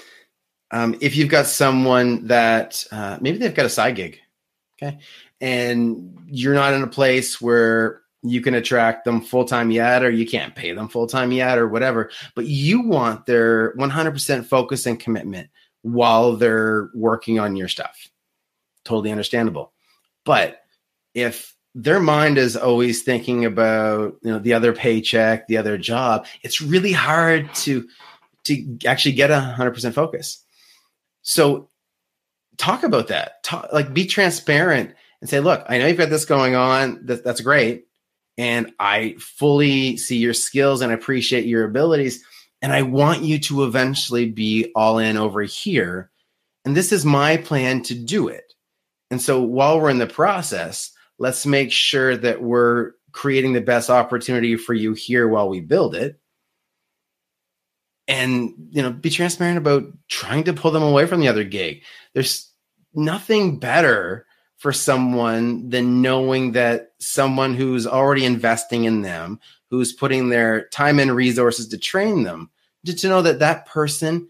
um, 0.71 0.97
if 0.99 1.15
you've 1.15 1.29
got 1.29 1.45
someone 1.45 2.27
that 2.27 2.83
uh, 2.91 3.17
maybe 3.21 3.37
they've 3.37 3.53
got 3.53 3.65
a 3.65 3.69
side 3.69 3.95
gig, 3.95 4.19
okay, 4.81 4.99
and 5.39 6.17
you're 6.27 6.53
not 6.53 6.73
in 6.73 6.81
a 6.81 6.87
place 6.87 7.39
where 7.39 8.01
you 8.25 8.41
can 8.41 8.55
attract 8.55 9.05
them 9.05 9.21
full 9.21 9.45
time 9.45 9.71
yet, 9.71 10.03
or 10.03 10.09
you 10.09 10.25
can't 10.25 10.55
pay 10.55 10.71
them 10.71 10.89
full 10.89 11.07
time 11.07 11.31
yet, 11.31 11.57
or 11.57 11.67
whatever. 11.67 12.09
But 12.35 12.45
you 12.45 12.81
want 12.81 13.25
their 13.25 13.75
100% 13.75 14.45
focus 14.45 14.85
and 14.85 14.99
commitment 14.99 15.49
while 15.81 16.35
they're 16.35 16.89
working 16.93 17.39
on 17.39 17.55
your 17.55 17.67
stuff. 17.67 18.09
Totally 18.83 19.11
understandable. 19.11 19.73
But 20.23 20.61
if 21.13 21.55
their 21.75 21.99
mind 21.99 22.37
is 22.37 22.55
always 22.55 23.03
thinking 23.03 23.45
about 23.45 24.15
you 24.21 24.31
know 24.31 24.39
the 24.39 24.53
other 24.53 24.73
paycheck, 24.73 25.47
the 25.47 25.57
other 25.57 25.77
job, 25.77 26.25
it's 26.41 26.61
really 26.61 26.91
hard 26.91 27.53
to 27.55 27.87
to 28.45 28.77
actually 28.85 29.13
get 29.13 29.31
a 29.31 29.39
hundred 29.39 29.73
percent 29.73 29.95
focus. 29.95 30.43
So 31.21 31.69
talk 32.57 32.83
about 32.83 33.07
that. 33.07 33.43
Talk, 33.43 33.69
like 33.73 33.93
be 33.93 34.05
transparent 34.05 34.95
and 35.21 35.29
say, 35.29 35.39
look, 35.39 35.65
I 35.67 35.77
know 35.77 35.87
you've 35.87 35.97
got 35.97 36.09
this 36.09 36.25
going 36.25 36.55
on. 36.55 37.05
That, 37.05 37.23
that's 37.23 37.41
great 37.41 37.85
and 38.37 38.73
I 38.79 39.15
fully 39.19 39.97
see 39.97 40.17
your 40.17 40.33
skills 40.33 40.81
and 40.81 40.91
appreciate 40.91 41.45
your 41.45 41.63
abilities. 41.63 42.23
And 42.61 42.73
I 42.73 42.81
want 42.81 43.21
you 43.21 43.39
to 43.39 43.63
eventually 43.63 44.29
be 44.29 44.71
all 44.75 44.97
in 44.97 45.17
over 45.17 45.43
here. 45.43 46.09
And 46.65 46.75
this 46.75 46.91
is 46.91 47.05
my 47.05 47.37
plan 47.37 47.83
to 47.83 47.95
do 47.95 48.27
it. 48.27 48.53
And 49.11 49.21
so 49.21 49.41
while 49.41 49.79
we're 49.79 49.89
in 49.89 49.99
the 49.99 50.07
process, 50.07 50.91
let's 51.19 51.45
make 51.45 51.71
sure 51.71 52.17
that 52.17 52.41
we're 52.41 52.93
creating 53.11 53.53
the 53.53 53.61
best 53.61 53.89
opportunity 53.89 54.57
for 54.57 54.73
you 54.73 54.93
here 54.93 55.27
while 55.27 55.47
we 55.47 55.61
build 55.61 55.95
it. 55.95 56.19
And 58.07 58.53
you 58.71 58.81
know, 58.81 58.91
be 58.91 59.09
transparent 59.09 59.57
about 59.57 59.85
trying 60.09 60.43
to 60.43 60.53
pull 60.53 60.71
them 60.71 60.83
away 60.83 61.05
from 61.05 61.21
the 61.21 61.27
other 61.27 61.43
gig. 61.43 61.83
There's 62.13 62.51
nothing 62.93 63.59
better 63.59 64.24
for 64.57 64.71
someone 64.71 65.69
than 65.69 66.01
knowing 66.01 66.53
that 66.53 66.93
someone 66.99 67.53
who's 67.53 67.85
already 67.85 68.25
investing 68.25 68.85
in 68.85 69.01
them, 69.01 69.39
who's 69.69 69.93
putting 69.93 70.29
their 70.29 70.67
time 70.69 70.99
and 70.99 71.15
resources 71.15 71.67
to 71.67 71.77
train 71.77 72.23
them, 72.23 72.49
to, 72.85 72.95
to 72.95 73.07
know 73.07 73.21
that 73.21 73.39
that 73.39 73.65
person 73.65 74.27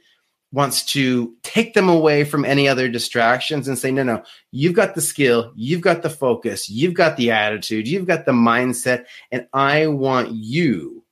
wants 0.51 0.85
to 0.85 1.35
take 1.43 1.73
them 1.73 1.89
away 1.89 2.23
from 2.23 2.45
any 2.45 2.67
other 2.67 2.87
distractions 2.87 3.67
and 3.67 3.77
say, 3.77 3.91
no, 3.91 4.03
no, 4.03 4.23
you've 4.51 4.73
got 4.73 4.95
the 4.95 5.01
skill, 5.01 5.51
you've 5.55 5.81
got 5.81 6.01
the 6.01 6.09
focus, 6.09 6.69
you've 6.69 6.93
got 6.93 7.17
the 7.17 7.29
attitude, 7.29 7.87
you've 7.87 8.07
got 8.07 8.25
the 8.25 8.31
mindset, 8.31 9.05
and 9.31 9.47
I 9.53 9.87
want 9.87 10.31
you, 10.31 11.03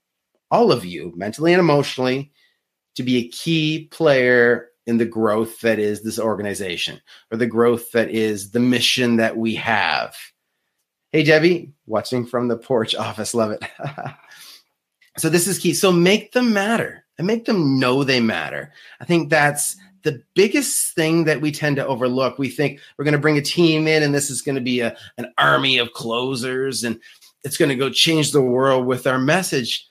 all 0.50 0.72
of 0.72 0.86
you, 0.86 1.12
mentally 1.15 1.51
and 1.51 1.60
emotionally, 1.60 2.32
to 2.96 3.03
be 3.03 3.17
a 3.17 3.27
key 3.29 3.89
player 3.91 4.70
in 4.86 4.98
the 4.98 5.06
growth 5.06 5.62
that 5.62 5.80
is 5.80 6.04
this 6.04 6.20
organization 6.20 7.02
or 7.32 7.38
the 7.38 7.48
growth 7.48 7.92
that 7.92 8.10
is 8.10 8.52
the 8.52 8.60
mission 8.60 9.18
that 9.18 9.38
we 9.38 9.56
have. 9.56 10.16
Hey, 11.12 11.24
Debbie, 11.24 11.72
watching 11.86 12.25
from 12.25 12.48
the 12.48 12.58
porch 12.58 12.96
office. 12.96 13.34
Love 13.34 13.52
it. 13.52 13.63
so, 15.18 15.30
this 15.30 15.48
is 15.48 15.60
key. 15.60 15.74
So, 15.74 15.92
make 15.92 16.32
them 16.32 16.54
matter 16.54 17.06
and 17.18 17.28
make 17.28 17.46
them 17.46 17.80
know 17.80 18.04
they 18.04 18.20
matter. 18.20 18.74
I 19.00 19.06
think 19.06 19.30
that's 19.30 19.78
the 20.04 20.22
biggest 20.36 20.96
thing 20.96 21.24
that 21.25 21.42
we 21.42 21.52
tend 21.52 21.78
to 21.78 21.88
overlook. 21.88 22.38
We 22.38 22.50
think 22.50 22.80
we're 22.98 23.06
going 23.06 23.13
to 23.13 23.20
bring 23.20 23.38
a 23.38 23.42
team 23.42 23.88
in 23.88 24.04
and 24.04 24.13
this 24.13 24.30
is 24.30 24.42
going 24.42 24.56
to 24.56 24.62
be 24.62 24.82
a, 24.82 24.96
an 25.18 25.34
army 25.38 25.78
of 25.78 25.94
closers 25.94 26.84
and 26.84 27.00
it's 27.44 27.58
going 27.58 27.70
to 27.70 27.75
go 27.75 27.90
change 27.90 28.32
the 28.32 28.42
world 28.42 28.86
with 28.86 29.08
our 29.08 29.20
message. 29.20 29.88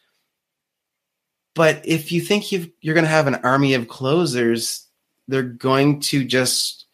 But 1.54 1.86
if 1.86 2.12
you 2.12 2.20
think 2.20 2.50
you 2.50 2.72
are 2.86 2.94
going 2.94 3.04
to 3.04 3.10
have 3.10 3.26
an 3.26 3.36
army 3.36 3.74
of 3.74 3.88
closers, 3.88 4.86
they're 5.28 5.42
going 5.42 6.00
to 6.00 6.24
just 6.24 6.86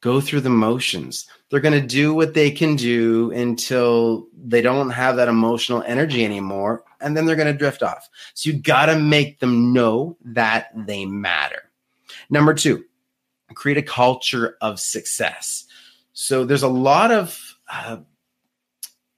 go 0.00 0.20
through 0.20 0.42
the 0.42 0.50
motions. 0.50 1.26
They're 1.50 1.60
going 1.60 1.80
to 1.80 1.86
do 1.86 2.14
what 2.14 2.34
they 2.34 2.50
can 2.50 2.76
do 2.76 3.30
until 3.32 4.28
they 4.36 4.62
don't 4.62 4.90
have 4.90 5.16
that 5.16 5.28
emotional 5.28 5.82
energy 5.86 6.24
anymore. 6.24 6.84
And 7.00 7.16
then 7.16 7.26
they're 7.26 7.36
going 7.36 7.52
to 7.52 7.58
drift 7.58 7.82
off. 7.82 8.08
So 8.34 8.50
you 8.50 8.58
got 8.58 8.86
to 8.86 8.98
make 8.98 9.40
them 9.40 9.72
know 9.72 10.16
that 10.24 10.70
they 10.74 11.04
matter. 11.04 11.70
Number 12.30 12.54
two, 12.54 12.84
create 13.54 13.78
a 13.78 13.82
culture 13.82 14.56
of 14.60 14.80
success. 14.80 15.64
So 16.12 16.44
there's 16.44 16.62
a 16.62 16.68
lot 16.68 17.10
of 17.10 17.56
uh, 17.70 17.98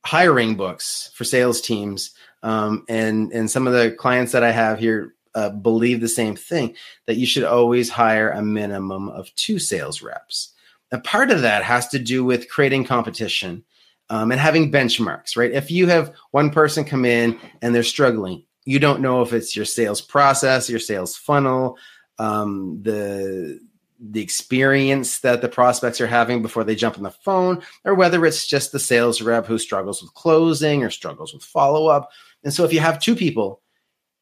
hiring 0.05 0.57
books 0.57 1.11
for 1.15 1.25
sales 1.25 1.61
teams 1.61 2.13
um, 2.43 2.85
and 2.89 3.33
and 3.33 3.51
some 3.51 3.67
of 3.67 3.73
the 3.73 3.93
clients 3.93 4.33
that 4.33 4.45
I 4.45 4.51
have 4.51 4.79
here 4.79 5.15
uh, 5.35 5.51
believe 5.51 6.01
the 6.01 6.09
same 6.09 6.37
thing 6.37 6.75
that 7.07 7.17
you 7.17 7.27
should 7.27 7.45
always 7.45 7.89
hire 7.89 8.31
a 8.31 8.43
minimum 8.43 9.09
of 9.09 9.35
two 9.35 9.59
sales 9.59 10.03
reps. 10.03 10.55
A 10.91 10.99
part 10.99 11.31
of 11.31 11.43
that 11.43 11.63
has 11.63 11.89
to 11.89 11.99
do 11.99 12.25
with 12.25 12.49
creating 12.49 12.85
competition 12.85 13.63
um, 14.11 14.33
and 14.33 14.41
having 14.41 14.73
benchmarks, 14.73 15.37
right? 15.37 15.53
If 15.53 15.71
you 15.71 15.87
have 15.87 16.15
one 16.31 16.51
person 16.51 16.85
come 16.85 17.05
in 17.05 17.39
and 17.61 17.75
they're 17.75 17.83
struggling, 17.83 18.45
you 18.65 18.79
don't 18.79 19.03
know 19.03 19.23
if 19.23 19.33
it's 19.33 19.55
your 19.55 19.65
sales 19.65 20.01
process, 20.01 20.71
your 20.71 20.81
sales 20.81 21.17
funnel, 21.17 21.79
um, 22.19 22.81
the 22.83 23.61
the 24.01 24.21
experience 24.21 25.21
that 25.21 25.43
the 25.43 25.49
prospects 25.49 26.01
are 26.01 26.07
having 26.07 26.41
before 26.41 26.63
they 26.63 26.77
jump 26.77 26.97
on 26.97 27.03
the 27.03 27.11
phone, 27.11 27.61
or 27.85 27.95
whether 27.95 28.25
it's 28.25 28.47
just 28.47 28.71
the 28.71 28.79
sales 28.79 29.21
rep 29.21 29.47
who 29.47 29.59
struggles 29.59 30.01
with 30.01 30.15
closing 30.15 30.85
or 30.85 30.91
struggles 30.91 31.35
with 31.35 31.43
follow 31.43 31.89
up, 31.89 32.11
and 32.45 32.53
so 32.53 32.65
if 32.65 32.73
you 32.73 32.81
have 32.81 33.01
two 33.01 33.17
people, 33.17 33.63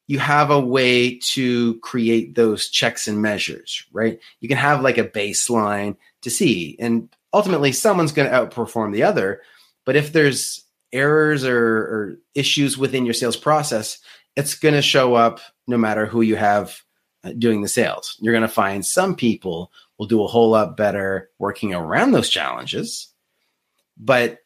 you 0.07 0.19
have 0.19 0.49
a 0.51 0.59
way 0.59 1.19
to 1.19 1.79
create 1.79 2.35
those 2.35 2.69
checks 2.69 3.07
and 3.07 3.21
measures, 3.21 3.85
right? 3.91 4.19
You 4.39 4.47
can 4.47 4.57
have 4.57 4.81
like 4.81 4.97
a 4.97 5.07
baseline 5.07 5.97
to 6.21 6.29
see. 6.29 6.77
And 6.79 7.09
ultimately, 7.33 7.73
someone's 7.73 8.13
going 8.13 8.29
to 8.29 8.35
outperform 8.35 8.93
the 8.93 9.03
other. 9.03 9.41
But 9.85 9.97
if 9.97 10.13
there's 10.13 10.63
errors 10.93 11.43
or, 11.43 11.57
or 11.57 12.19
issues 12.33 12.77
within 12.77 13.05
your 13.05 13.13
sales 13.13 13.35
process, 13.35 13.99
it's 14.37 14.55
going 14.55 14.75
to 14.75 14.81
show 14.81 15.15
up 15.15 15.41
no 15.67 15.77
matter 15.77 16.05
who 16.05 16.21
you 16.21 16.37
have 16.37 16.81
uh, 17.23 17.33
doing 17.37 17.61
the 17.61 17.67
sales. 17.67 18.15
You're 18.19 18.33
going 18.33 18.41
to 18.43 18.47
find 18.47 18.85
some 18.85 19.15
people 19.15 19.71
will 19.97 20.05
do 20.05 20.23
a 20.23 20.27
whole 20.27 20.49
lot 20.49 20.77
better 20.77 21.29
working 21.37 21.73
around 21.73 22.11
those 22.11 22.29
challenges. 22.29 23.09
But 23.97 24.39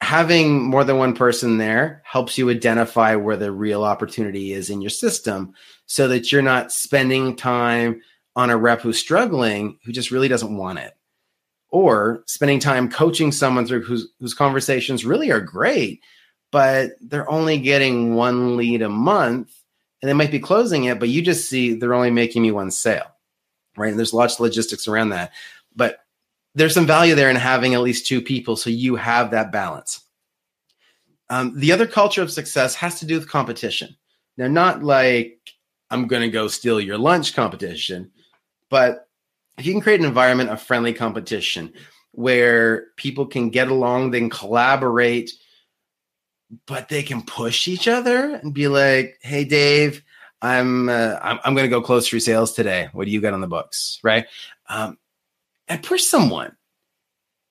having 0.00 0.62
more 0.62 0.84
than 0.84 0.98
one 0.98 1.14
person 1.14 1.58
there 1.58 2.02
helps 2.04 2.36
you 2.36 2.50
identify 2.50 3.14
where 3.14 3.36
the 3.36 3.50
real 3.50 3.82
opportunity 3.82 4.52
is 4.52 4.70
in 4.70 4.80
your 4.80 4.90
system 4.90 5.54
so 5.86 6.08
that 6.08 6.30
you're 6.30 6.42
not 6.42 6.72
spending 6.72 7.34
time 7.34 8.00
on 8.34 8.50
a 8.50 8.56
rep 8.56 8.82
who's 8.82 8.98
struggling 8.98 9.78
who 9.84 9.92
just 9.92 10.10
really 10.10 10.28
doesn't 10.28 10.56
want 10.56 10.78
it. 10.78 10.94
Or 11.70 12.22
spending 12.26 12.60
time 12.60 12.90
coaching 12.90 13.32
someone 13.32 13.66
through 13.66 13.82
whose, 13.82 14.08
whose 14.20 14.34
conversations 14.34 15.04
really 15.04 15.30
are 15.30 15.40
great 15.40 16.02
but 16.52 16.92
they're 17.00 17.28
only 17.28 17.58
getting 17.58 18.14
one 18.14 18.56
lead 18.56 18.80
a 18.80 18.88
month 18.88 19.52
and 20.00 20.08
they 20.08 20.14
might 20.14 20.30
be 20.30 20.38
closing 20.38 20.84
it 20.84 21.00
but 21.00 21.08
you 21.08 21.20
just 21.20 21.48
see 21.50 21.74
they're 21.74 21.92
only 21.92 22.10
making 22.10 22.40
me 22.40 22.52
one 22.52 22.70
sale 22.70 23.16
right? 23.76 23.90
And 23.90 23.98
there's 23.98 24.14
lots 24.14 24.34
of 24.34 24.40
logistics 24.40 24.88
around 24.88 25.10
that. 25.10 25.32
But 25.74 26.00
there's 26.56 26.72
some 26.72 26.86
value 26.86 27.14
there 27.14 27.28
in 27.28 27.36
having 27.36 27.74
at 27.74 27.82
least 27.82 28.06
two 28.06 28.22
people 28.22 28.56
so 28.56 28.70
you 28.70 28.96
have 28.96 29.30
that 29.30 29.52
balance. 29.52 30.00
Um, 31.28 31.52
the 31.54 31.70
other 31.70 31.86
culture 31.86 32.22
of 32.22 32.30
success 32.30 32.74
has 32.76 32.98
to 33.00 33.06
do 33.06 33.14
with 33.14 33.28
competition. 33.28 33.94
Now, 34.38 34.48
not 34.48 34.82
like 34.82 35.38
I'm 35.90 36.06
going 36.06 36.22
to 36.22 36.30
go 36.30 36.48
steal 36.48 36.80
your 36.80 36.96
lunch 36.96 37.34
competition, 37.34 38.10
but 38.70 39.08
if 39.58 39.66
you 39.66 39.72
can 39.72 39.82
create 39.82 40.00
an 40.00 40.06
environment 40.06 40.48
of 40.48 40.62
friendly 40.62 40.94
competition 40.94 41.72
where 42.12 42.86
people 42.96 43.26
can 43.26 43.50
get 43.50 43.68
along, 43.68 44.10
they 44.10 44.20
can 44.20 44.30
collaborate, 44.30 45.32
but 46.66 46.88
they 46.88 47.02
can 47.02 47.22
push 47.22 47.68
each 47.68 47.86
other 47.86 48.34
and 48.34 48.54
be 48.54 48.68
like, 48.68 49.18
"Hey, 49.20 49.44
Dave, 49.44 50.02
I'm 50.40 50.88
uh, 50.88 51.18
I'm, 51.20 51.38
I'm 51.44 51.54
going 51.54 51.68
to 51.68 51.76
go 51.76 51.82
close 51.82 52.08
through 52.08 52.20
sales 52.20 52.52
today. 52.52 52.88
What 52.92 53.04
do 53.06 53.10
you 53.10 53.20
got 53.20 53.34
on 53.34 53.40
the 53.40 53.46
books?" 53.46 53.98
Right? 54.02 54.26
Um, 54.68 54.98
and 55.68 55.82
push 55.82 56.04
someone 56.04 56.56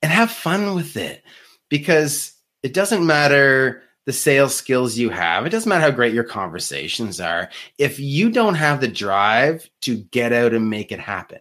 and 0.02 0.12
have 0.12 0.30
fun 0.30 0.74
with 0.74 0.96
it 0.96 1.22
because 1.68 2.32
it 2.62 2.74
doesn't 2.74 3.06
matter 3.06 3.82
the 4.06 4.12
sales 4.12 4.54
skills 4.54 4.96
you 4.96 5.10
have. 5.10 5.46
It 5.46 5.50
doesn't 5.50 5.68
matter 5.68 5.82
how 5.82 5.90
great 5.90 6.14
your 6.14 6.24
conversations 6.24 7.20
are 7.20 7.50
if 7.78 7.98
you 7.98 8.30
don't 8.30 8.54
have 8.54 8.80
the 8.80 8.88
drive 8.88 9.68
to 9.82 9.96
get 9.96 10.32
out 10.32 10.54
and 10.54 10.70
make 10.70 10.92
it 10.92 11.00
happen. 11.00 11.40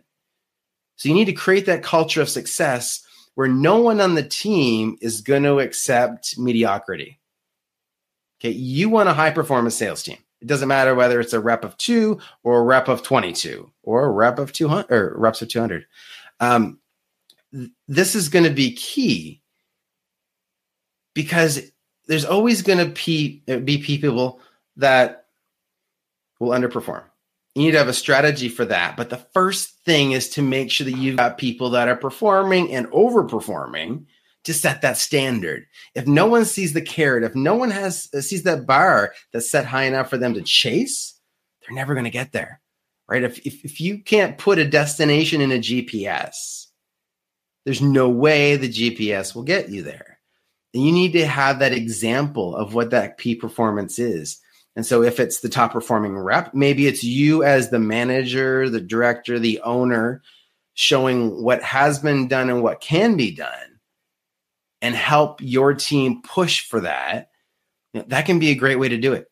So 0.95 1.09
you 1.09 1.15
need 1.15 1.25
to 1.25 1.33
create 1.33 1.67
that 1.67 1.83
culture 1.83 2.21
of 2.21 2.29
success 2.29 3.05
where 3.35 3.47
no 3.47 3.79
one 3.81 4.01
on 4.01 4.15
the 4.15 4.23
team 4.23 4.97
is 5.01 5.21
going 5.21 5.43
to 5.43 5.59
accept 5.59 6.39
mediocrity. 6.39 7.19
Okay, 8.39 8.51
you 8.51 8.89
want 8.89 9.09
a 9.09 9.13
high 9.13 9.31
performance 9.31 9.75
sales 9.75 10.03
team. 10.03 10.17
It 10.41 10.47
doesn't 10.47 10.67
matter 10.67 10.95
whether 10.95 11.19
it's 11.19 11.33
a 11.33 11.39
rep 11.39 11.63
of 11.63 11.77
2 11.77 12.19
or 12.43 12.59
a 12.59 12.63
rep 12.63 12.87
of 12.87 13.03
22 13.03 13.71
or 13.83 14.05
a 14.05 14.11
rep 14.11 14.39
of 14.39 14.53
200 14.53 14.91
or 14.91 15.15
reps 15.17 15.41
of 15.41 15.49
200 15.49 15.85
um, 16.39 16.79
this 17.87 18.15
is 18.15 18.29
going 18.29 18.45
to 18.45 18.51
be 18.51 18.73
key 18.73 19.41
because 21.13 21.61
there's 22.07 22.25
always 22.25 22.61
going 22.61 22.79
to 22.79 23.05
be, 23.05 23.41
be 23.61 23.77
people 23.77 24.39
that 24.77 25.25
will 26.39 26.49
underperform. 26.49 27.03
You 27.55 27.63
need 27.63 27.71
to 27.71 27.77
have 27.77 27.87
a 27.87 27.93
strategy 27.93 28.49
for 28.49 28.65
that. 28.65 28.97
But 28.97 29.09
the 29.09 29.25
first 29.33 29.69
thing 29.85 30.11
is 30.11 30.29
to 30.31 30.41
make 30.41 30.69
sure 30.69 30.85
that 30.85 30.97
you've 30.97 31.17
got 31.17 31.37
people 31.37 31.69
that 31.71 31.87
are 31.87 31.95
performing 31.95 32.73
and 32.73 32.87
overperforming 32.87 34.05
to 34.43 34.53
set 34.53 34.81
that 34.81 34.97
standard. 34.97 35.65
If 35.95 36.05
no 36.05 36.27
one 36.27 36.43
sees 36.43 36.73
the 36.73 36.81
carrot, 36.81 37.23
if 37.23 37.33
no 37.33 37.55
one 37.55 37.71
has 37.71 38.09
sees 38.27 38.43
that 38.43 38.67
bar 38.67 39.13
that's 39.31 39.49
set 39.49 39.65
high 39.65 39.83
enough 39.83 40.09
for 40.09 40.17
them 40.17 40.33
to 40.33 40.41
chase, 40.41 41.17
they're 41.61 41.75
never 41.75 41.93
going 41.93 42.03
to 42.03 42.11
get 42.11 42.33
there 42.33 42.61
right? 43.07 43.23
If, 43.23 43.45
if, 43.45 43.63
if 43.63 43.81
you 43.81 43.99
can't 43.99 44.37
put 44.37 44.59
a 44.59 44.67
destination 44.67 45.41
in 45.41 45.51
a 45.51 45.59
GPS, 45.59 46.67
there's 47.63 47.81
no 47.81 48.09
way 48.09 48.55
the 48.55 48.69
GPS 48.69 49.35
will 49.35 49.43
get 49.43 49.69
you 49.69 49.83
there. 49.83 50.19
And 50.73 50.83
you 50.83 50.91
need 50.91 51.13
to 51.13 51.25
have 51.25 51.59
that 51.59 51.73
example 51.73 52.55
of 52.55 52.73
what 52.73 52.91
that 52.91 53.17
P 53.17 53.35
performance 53.35 53.97
is. 53.97 54.39
And 54.75 54.85
so 54.85 55.03
if 55.03 55.19
it's 55.19 55.39
the 55.39 55.49
top 55.49 55.71
performing 55.71 56.17
rep, 56.17 56.53
maybe 56.53 56.85
it's 56.85 57.03
you 57.03 57.43
as 57.43 57.69
the 57.69 57.79
manager, 57.79 58.69
the 58.69 58.81
director, 58.81 59.39
the 59.39 59.61
owner 59.61 60.21
showing 60.73 61.41
what 61.41 61.63
has 61.63 61.99
been 61.99 62.27
done 62.27 62.49
and 62.49 62.61
what 62.61 62.81
can 62.81 63.15
be 63.15 63.33
done 63.33 63.79
and 64.81 64.93
help 64.93 65.41
your 65.41 65.73
team 65.73 66.21
push 66.21 66.67
for 66.67 66.81
that 66.81 67.29
that 68.07 68.25
can 68.25 68.39
be 68.39 68.49
a 68.49 68.55
great 68.55 68.77
way 68.77 68.89
to 68.89 68.97
do 68.97 69.13
it. 69.13 69.27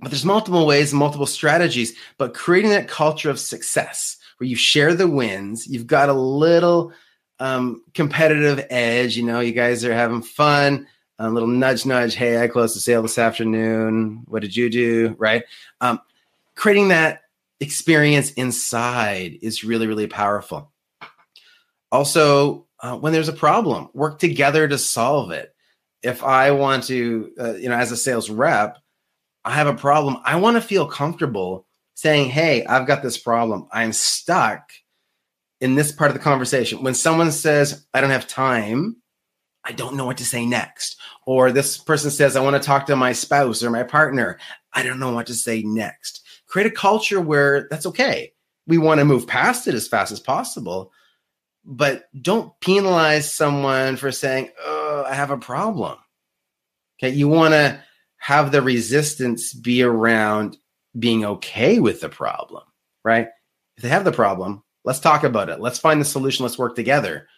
But 0.00 0.10
there's 0.10 0.24
multiple 0.24 0.66
ways, 0.66 0.92
multiple 0.92 1.26
strategies, 1.26 1.94
but 2.18 2.34
creating 2.34 2.70
that 2.70 2.88
culture 2.88 3.30
of 3.30 3.40
success 3.40 4.18
where 4.38 4.48
you 4.48 4.56
share 4.56 4.94
the 4.94 5.08
wins, 5.08 5.66
you've 5.66 5.86
got 5.86 6.10
a 6.10 6.14
little 6.14 6.92
um, 7.38 7.82
competitive 7.94 8.66
edge. 8.70 9.16
You 9.16 9.24
know, 9.24 9.40
you 9.40 9.52
guys 9.52 9.84
are 9.84 9.94
having 9.94 10.22
fun. 10.22 10.86
A 11.18 11.30
little 11.30 11.48
nudge, 11.48 11.86
nudge. 11.86 12.14
Hey, 12.14 12.42
I 12.42 12.46
closed 12.46 12.76
the 12.76 12.80
sale 12.80 13.00
this 13.00 13.18
afternoon. 13.18 14.24
What 14.26 14.42
did 14.42 14.54
you 14.54 14.68
do? 14.68 15.16
Right. 15.18 15.44
Um, 15.80 15.98
creating 16.56 16.88
that 16.88 17.22
experience 17.60 18.32
inside 18.32 19.38
is 19.40 19.64
really, 19.64 19.86
really 19.86 20.06
powerful. 20.06 20.70
Also, 21.90 22.66
uh, 22.80 22.96
when 22.98 23.14
there's 23.14 23.30
a 23.30 23.32
problem, 23.32 23.88
work 23.94 24.18
together 24.18 24.68
to 24.68 24.76
solve 24.76 25.30
it. 25.30 25.54
If 26.02 26.22
I 26.22 26.50
want 26.50 26.84
to, 26.84 27.32
uh, 27.40 27.54
you 27.54 27.70
know, 27.70 27.76
as 27.76 27.92
a 27.92 27.96
sales 27.96 28.28
rep, 28.28 28.76
I 29.46 29.52
have 29.52 29.68
a 29.68 29.74
problem. 29.74 30.18
I 30.24 30.36
want 30.36 30.56
to 30.56 30.60
feel 30.60 30.86
comfortable 30.86 31.66
saying, 31.94 32.30
Hey, 32.30 32.66
I've 32.66 32.86
got 32.86 33.02
this 33.02 33.16
problem. 33.16 33.68
I'm 33.72 33.92
stuck 33.92 34.72
in 35.60 35.76
this 35.76 35.92
part 35.92 36.10
of 36.10 36.16
the 36.16 36.22
conversation. 36.22 36.82
When 36.82 36.94
someone 36.94 37.30
says, 37.30 37.86
I 37.94 38.00
don't 38.00 38.10
have 38.10 38.26
time, 38.26 38.96
I 39.64 39.70
don't 39.70 39.96
know 39.96 40.04
what 40.04 40.18
to 40.18 40.24
say 40.24 40.44
next. 40.44 40.96
Or 41.26 41.52
this 41.52 41.78
person 41.78 42.10
says, 42.10 42.34
I 42.34 42.42
want 42.42 42.60
to 42.60 42.66
talk 42.66 42.86
to 42.86 42.96
my 42.96 43.12
spouse 43.12 43.62
or 43.62 43.70
my 43.70 43.84
partner. 43.84 44.38
I 44.72 44.82
don't 44.82 44.98
know 44.98 45.12
what 45.12 45.28
to 45.28 45.34
say 45.34 45.62
next. 45.62 46.22
Create 46.48 46.66
a 46.66 46.70
culture 46.74 47.20
where 47.20 47.68
that's 47.70 47.86
okay. 47.86 48.32
We 48.66 48.78
want 48.78 48.98
to 48.98 49.04
move 49.04 49.28
past 49.28 49.68
it 49.68 49.74
as 49.74 49.86
fast 49.86 50.10
as 50.10 50.18
possible, 50.18 50.90
but 51.64 52.08
don't 52.20 52.52
penalize 52.60 53.32
someone 53.32 53.96
for 53.96 54.10
saying, 54.10 54.50
Oh, 54.60 55.04
I 55.06 55.14
have 55.14 55.30
a 55.30 55.38
problem. 55.38 55.98
Okay. 56.98 57.14
You 57.14 57.28
want 57.28 57.52
to 57.52 57.80
have 58.26 58.50
the 58.50 58.60
resistance 58.60 59.54
be 59.54 59.84
around 59.84 60.56
being 60.98 61.24
okay 61.24 61.78
with 61.78 62.00
the 62.00 62.08
problem, 62.08 62.64
right? 63.04 63.28
If 63.76 63.84
they 63.84 63.88
have 63.88 64.04
the 64.04 64.10
problem, 64.10 64.64
let's 64.82 64.98
talk 64.98 65.22
about 65.22 65.48
it. 65.48 65.60
Let's 65.60 65.78
find 65.78 66.00
the 66.00 66.04
solution. 66.04 66.42
Let's 66.42 66.58
work 66.58 66.74
together. 66.74 67.28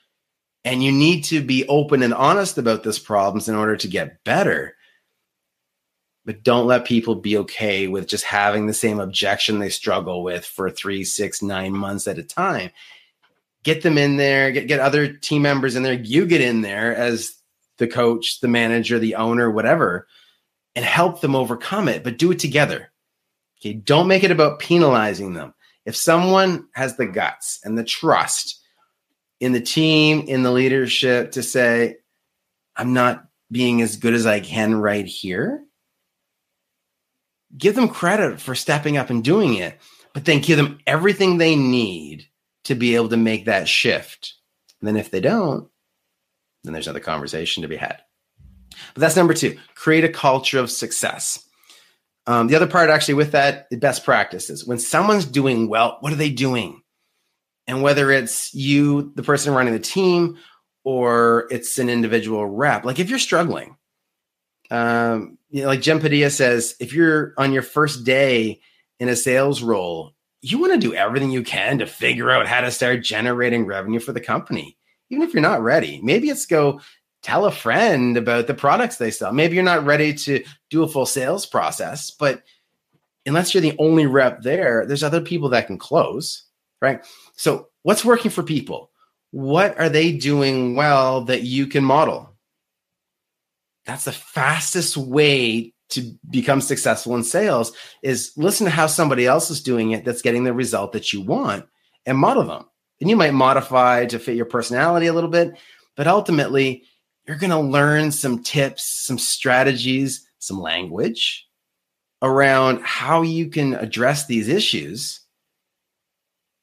And 0.64 0.82
you 0.82 0.90
need 0.90 1.24
to 1.24 1.42
be 1.42 1.68
open 1.68 2.02
and 2.02 2.14
honest 2.14 2.56
about 2.56 2.84
this 2.84 2.98
problems 2.98 3.50
in 3.50 3.54
order 3.54 3.76
to 3.76 3.86
get 3.86 4.24
better. 4.24 4.76
But 6.24 6.42
don't 6.42 6.66
let 6.66 6.86
people 6.86 7.16
be 7.16 7.36
okay 7.36 7.86
with 7.86 8.08
just 8.08 8.24
having 8.24 8.66
the 8.66 8.72
same 8.72 8.98
objection 8.98 9.58
they 9.58 9.68
struggle 9.68 10.22
with 10.22 10.46
for 10.46 10.70
three, 10.70 11.04
six, 11.04 11.42
nine 11.42 11.74
months 11.74 12.08
at 12.08 12.18
a 12.18 12.22
time. 12.22 12.70
Get 13.62 13.82
them 13.82 13.98
in 13.98 14.16
there, 14.16 14.52
get, 14.52 14.68
get 14.68 14.80
other 14.80 15.12
team 15.12 15.42
members 15.42 15.76
in 15.76 15.82
there. 15.82 15.92
You 15.92 16.24
get 16.24 16.40
in 16.40 16.62
there 16.62 16.96
as 16.96 17.34
the 17.76 17.88
coach, 17.88 18.40
the 18.40 18.48
manager, 18.48 18.98
the 18.98 19.16
owner, 19.16 19.50
whatever, 19.50 20.06
and 20.78 20.84
help 20.84 21.20
them 21.20 21.34
overcome 21.34 21.88
it, 21.88 22.04
but 22.04 22.18
do 22.18 22.30
it 22.30 22.38
together. 22.38 22.92
Okay. 23.58 23.72
Don't 23.72 24.06
make 24.06 24.22
it 24.22 24.30
about 24.30 24.60
penalizing 24.60 25.34
them. 25.34 25.52
If 25.84 25.96
someone 25.96 26.68
has 26.72 26.96
the 26.96 27.06
guts 27.06 27.58
and 27.64 27.76
the 27.76 27.82
trust 27.82 28.62
in 29.40 29.50
the 29.50 29.60
team, 29.60 30.20
in 30.28 30.44
the 30.44 30.52
leadership 30.52 31.32
to 31.32 31.42
say, 31.42 31.96
I'm 32.76 32.92
not 32.92 33.24
being 33.50 33.82
as 33.82 33.96
good 33.96 34.14
as 34.14 34.24
I 34.24 34.38
can 34.38 34.76
right 34.76 35.04
here, 35.04 35.64
give 37.56 37.74
them 37.74 37.88
credit 37.88 38.40
for 38.40 38.54
stepping 38.54 38.96
up 38.96 39.10
and 39.10 39.24
doing 39.24 39.54
it, 39.54 39.80
but 40.14 40.26
then 40.26 40.38
give 40.38 40.58
them 40.58 40.78
everything 40.86 41.38
they 41.38 41.56
need 41.56 42.28
to 42.66 42.76
be 42.76 42.94
able 42.94 43.08
to 43.08 43.16
make 43.16 43.46
that 43.46 43.66
shift. 43.66 44.34
And 44.80 44.86
then 44.86 44.96
if 44.96 45.10
they 45.10 45.18
don't, 45.20 45.68
then 46.62 46.72
there's 46.72 46.86
another 46.86 47.00
conversation 47.00 47.62
to 47.62 47.68
be 47.68 47.74
had. 47.74 48.00
But 48.94 49.00
that's 49.00 49.16
number 49.16 49.34
two 49.34 49.58
create 49.74 50.04
a 50.04 50.08
culture 50.08 50.58
of 50.58 50.70
success. 50.70 51.44
Um, 52.26 52.48
the 52.48 52.56
other 52.56 52.66
part, 52.66 52.90
actually, 52.90 53.14
with 53.14 53.32
that, 53.32 53.68
best 53.80 54.04
practices. 54.04 54.66
When 54.66 54.78
someone's 54.78 55.24
doing 55.24 55.68
well, 55.68 55.96
what 56.00 56.12
are 56.12 56.16
they 56.16 56.30
doing? 56.30 56.82
And 57.66 57.82
whether 57.82 58.10
it's 58.10 58.54
you, 58.54 59.12
the 59.14 59.22
person 59.22 59.54
running 59.54 59.72
the 59.72 59.80
team, 59.80 60.36
or 60.84 61.48
it's 61.50 61.78
an 61.78 61.88
individual 61.88 62.46
rep, 62.46 62.84
like 62.84 62.98
if 62.98 63.08
you're 63.10 63.18
struggling, 63.18 63.76
um, 64.70 65.38
you 65.50 65.62
know, 65.62 65.68
like 65.68 65.80
Jim 65.80 66.00
Padilla 66.00 66.30
says, 66.30 66.74
if 66.80 66.92
you're 66.92 67.34
on 67.38 67.52
your 67.52 67.62
first 67.62 68.04
day 68.04 68.60
in 69.00 69.08
a 69.08 69.16
sales 69.16 69.62
role, 69.62 70.14
you 70.42 70.58
want 70.58 70.72
to 70.72 70.78
do 70.78 70.94
everything 70.94 71.30
you 71.30 71.42
can 71.42 71.78
to 71.78 71.86
figure 71.86 72.30
out 72.30 72.46
how 72.46 72.60
to 72.60 72.70
start 72.70 73.02
generating 73.02 73.66
revenue 73.66 74.00
for 74.00 74.12
the 74.12 74.20
company, 74.20 74.76
even 75.10 75.26
if 75.26 75.32
you're 75.32 75.42
not 75.42 75.62
ready. 75.62 76.00
Maybe 76.02 76.28
it's 76.28 76.46
go 76.46 76.80
tell 77.22 77.44
a 77.46 77.52
friend 77.52 78.16
about 78.16 78.46
the 78.46 78.54
products 78.54 78.96
they 78.96 79.10
sell. 79.10 79.32
Maybe 79.32 79.54
you're 79.54 79.64
not 79.64 79.84
ready 79.84 80.14
to 80.14 80.44
do 80.70 80.82
a 80.82 80.88
full 80.88 81.06
sales 81.06 81.46
process, 81.46 82.10
but 82.10 82.42
unless 83.26 83.52
you're 83.52 83.60
the 83.60 83.76
only 83.78 84.06
rep 84.06 84.42
there, 84.42 84.86
there's 84.86 85.02
other 85.02 85.20
people 85.20 85.48
that 85.50 85.66
can 85.66 85.78
close, 85.78 86.44
right? 86.80 87.04
So, 87.36 87.68
what's 87.82 88.04
working 88.04 88.30
for 88.30 88.42
people? 88.42 88.90
What 89.30 89.78
are 89.78 89.88
they 89.88 90.12
doing 90.12 90.74
well 90.74 91.22
that 91.24 91.42
you 91.42 91.66
can 91.66 91.84
model? 91.84 92.34
That's 93.84 94.04
the 94.04 94.12
fastest 94.12 94.96
way 94.96 95.72
to 95.90 96.12
become 96.28 96.60
successful 96.60 97.16
in 97.16 97.24
sales 97.24 97.72
is 98.02 98.32
listen 98.36 98.66
to 98.66 98.70
how 98.70 98.86
somebody 98.86 99.26
else 99.26 99.50
is 99.50 99.62
doing 99.62 99.92
it 99.92 100.04
that's 100.04 100.22
getting 100.22 100.44
the 100.44 100.52
result 100.52 100.92
that 100.92 101.12
you 101.12 101.22
want 101.22 101.66
and 102.04 102.18
model 102.18 102.44
them. 102.44 102.64
And 103.00 103.08
you 103.08 103.16
might 103.16 103.32
modify 103.32 104.04
to 104.06 104.18
fit 104.18 104.36
your 104.36 104.44
personality 104.44 105.06
a 105.06 105.12
little 105.12 105.30
bit, 105.30 105.58
but 105.96 106.06
ultimately 106.06 106.84
you're 107.28 107.36
going 107.36 107.50
to 107.50 107.60
learn 107.60 108.10
some 108.10 108.42
tips, 108.42 108.84
some 108.84 109.18
strategies, 109.18 110.26
some 110.38 110.58
language 110.58 111.46
around 112.22 112.80
how 112.82 113.20
you 113.20 113.50
can 113.50 113.74
address 113.74 114.26
these 114.26 114.48
issues, 114.48 115.20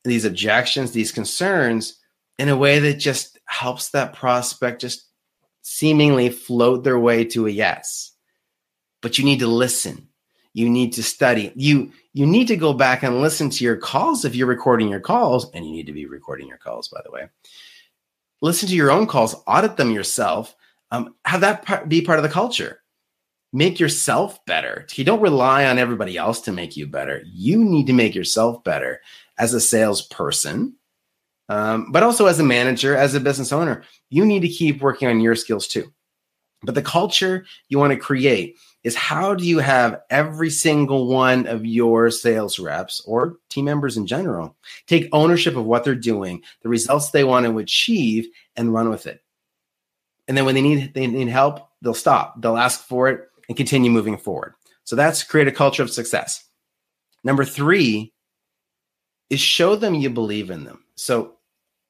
these 0.04 0.26
objections, 0.26 0.92
these 0.92 1.12
concerns 1.12 2.00
in 2.40 2.50
a 2.50 2.58
way 2.58 2.80
that 2.80 2.96
just 2.96 3.38
helps 3.46 3.92
that 3.92 4.14
prospect 4.14 4.82
just 4.82 5.08
seemingly 5.62 6.30
float 6.30 6.84
their 6.84 7.00
way 7.00 7.24
to 7.24 7.46
a 7.46 7.52
yes. 7.52 8.12
But 9.04 9.20
you 9.20 9.24
need 9.24 9.40
to 9.40 9.48
listen. 9.48 10.10
You 10.54 10.68
need 10.68 10.94
to 10.94 11.04
study. 11.04 11.52
You 11.56 11.92
you 12.14 12.26
need 12.26 12.48
to 12.48 12.56
go 12.56 12.74
back 12.74 13.04
and 13.04 13.22
listen 13.22 13.50
to 13.52 13.64
your 13.64 13.76
calls 13.76 14.26
if 14.26 14.36
you're 14.36 14.48
recording 14.48 14.88
your 14.88 15.02
calls, 15.02 15.52
and 15.52 15.66
you 15.66 15.72
need 15.72 15.86
to 15.86 15.92
be 15.92 16.06
recording 16.06 16.48
your 16.48 16.58
calls, 16.58 16.88
by 16.88 17.02
the 17.04 17.12
way 17.12 17.28
listen 18.46 18.70
to 18.70 18.76
your 18.76 18.92
own 18.92 19.08
calls, 19.08 19.36
audit 19.48 19.76
them 19.76 19.90
yourself, 19.90 20.56
um, 20.92 21.16
have 21.26 21.42
that 21.42 21.90
be 21.90 22.00
part 22.00 22.20
of 22.20 22.24
the 22.24 22.30
culture. 22.30 22.80
Make 23.52 23.80
yourself 23.80 24.46
better. 24.46 24.86
You 24.94 25.04
don't 25.04 25.22
rely 25.22 25.66
on 25.66 25.80
everybody 25.80 26.16
else 26.16 26.42
to 26.42 26.52
make 26.52 26.78
you 26.78 26.86
better. 26.86 27.24
You 27.26 27.64
need 27.64 27.88
to 27.88 27.94
make 27.94 28.14
yourself 28.14 28.64
better 28.64 29.02
as 29.40 29.56
a 29.56 29.60
salesperson, 29.60 30.76
um, 31.50 31.92
but 31.92 32.04
also 32.04 32.28
as 32.28 32.40
a 32.40 32.44
manager, 32.44 32.96
as 32.96 33.16
a 33.16 33.20
business 33.20 33.52
owner. 33.52 33.84
You 34.10 34.26
need 34.26 34.42
to 34.42 34.48
keep 34.48 34.80
working 34.80 35.08
on 35.08 35.22
your 35.22 35.36
skills 35.36 35.68
too. 35.68 35.92
But 36.62 36.76
the 36.76 36.84
culture 36.84 37.46
you 37.70 37.80
want 37.80 37.94
to 37.94 38.00
create 38.00 38.58
is 38.86 38.96
how 38.96 39.34
do 39.34 39.44
you 39.44 39.58
have 39.58 40.04
every 40.12 40.52
single 40.52 41.08
one 41.08 41.48
of 41.48 41.66
your 41.66 42.12
sales 42.12 42.60
reps 42.60 43.02
or 43.08 43.40
team 43.50 43.66
members 43.66 43.98
in 43.98 44.06
general 44.06 44.56
take 44.86 45.10
ownership 45.12 45.56
of 45.56 45.66
what 45.66 45.84
they're 45.84 45.96
doing, 45.96 46.42
the 46.62 46.70
results 46.70 47.10
they 47.10 47.24
want 47.24 47.48
to 47.48 47.58
achieve, 47.58 48.28
and 48.56 48.72
run 48.72 48.90
with 48.90 49.08
it. 49.08 49.24
And 50.28 50.38
then 50.38 50.46
when 50.46 50.54
they 50.54 50.62
need 50.62 50.94
they 50.94 51.08
need 51.08 51.28
help, 51.28 51.68
they'll 51.82 51.96
stop. 51.96 52.40
They'll 52.40 52.58
ask 52.58 52.82
for 52.82 53.10
it 53.10 53.28
and 53.50 53.58
continue 53.58 53.90
moving 53.90 54.18
forward. 54.18 54.54
So 54.84 54.96
that's 54.96 55.24
create 55.24 55.48
a 55.48 55.52
culture 55.52 55.82
of 55.82 55.90
success. 55.90 56.46
Number 57.24 57.44
three 57.44 58.14
is 59.32 59.40
show 59.40 59.76
them 59.76 59.96
you 59.96 60.12
believe 60.12 60.52
in 60.52 60.64
them. 60.64 60.84
So 60.94 61.38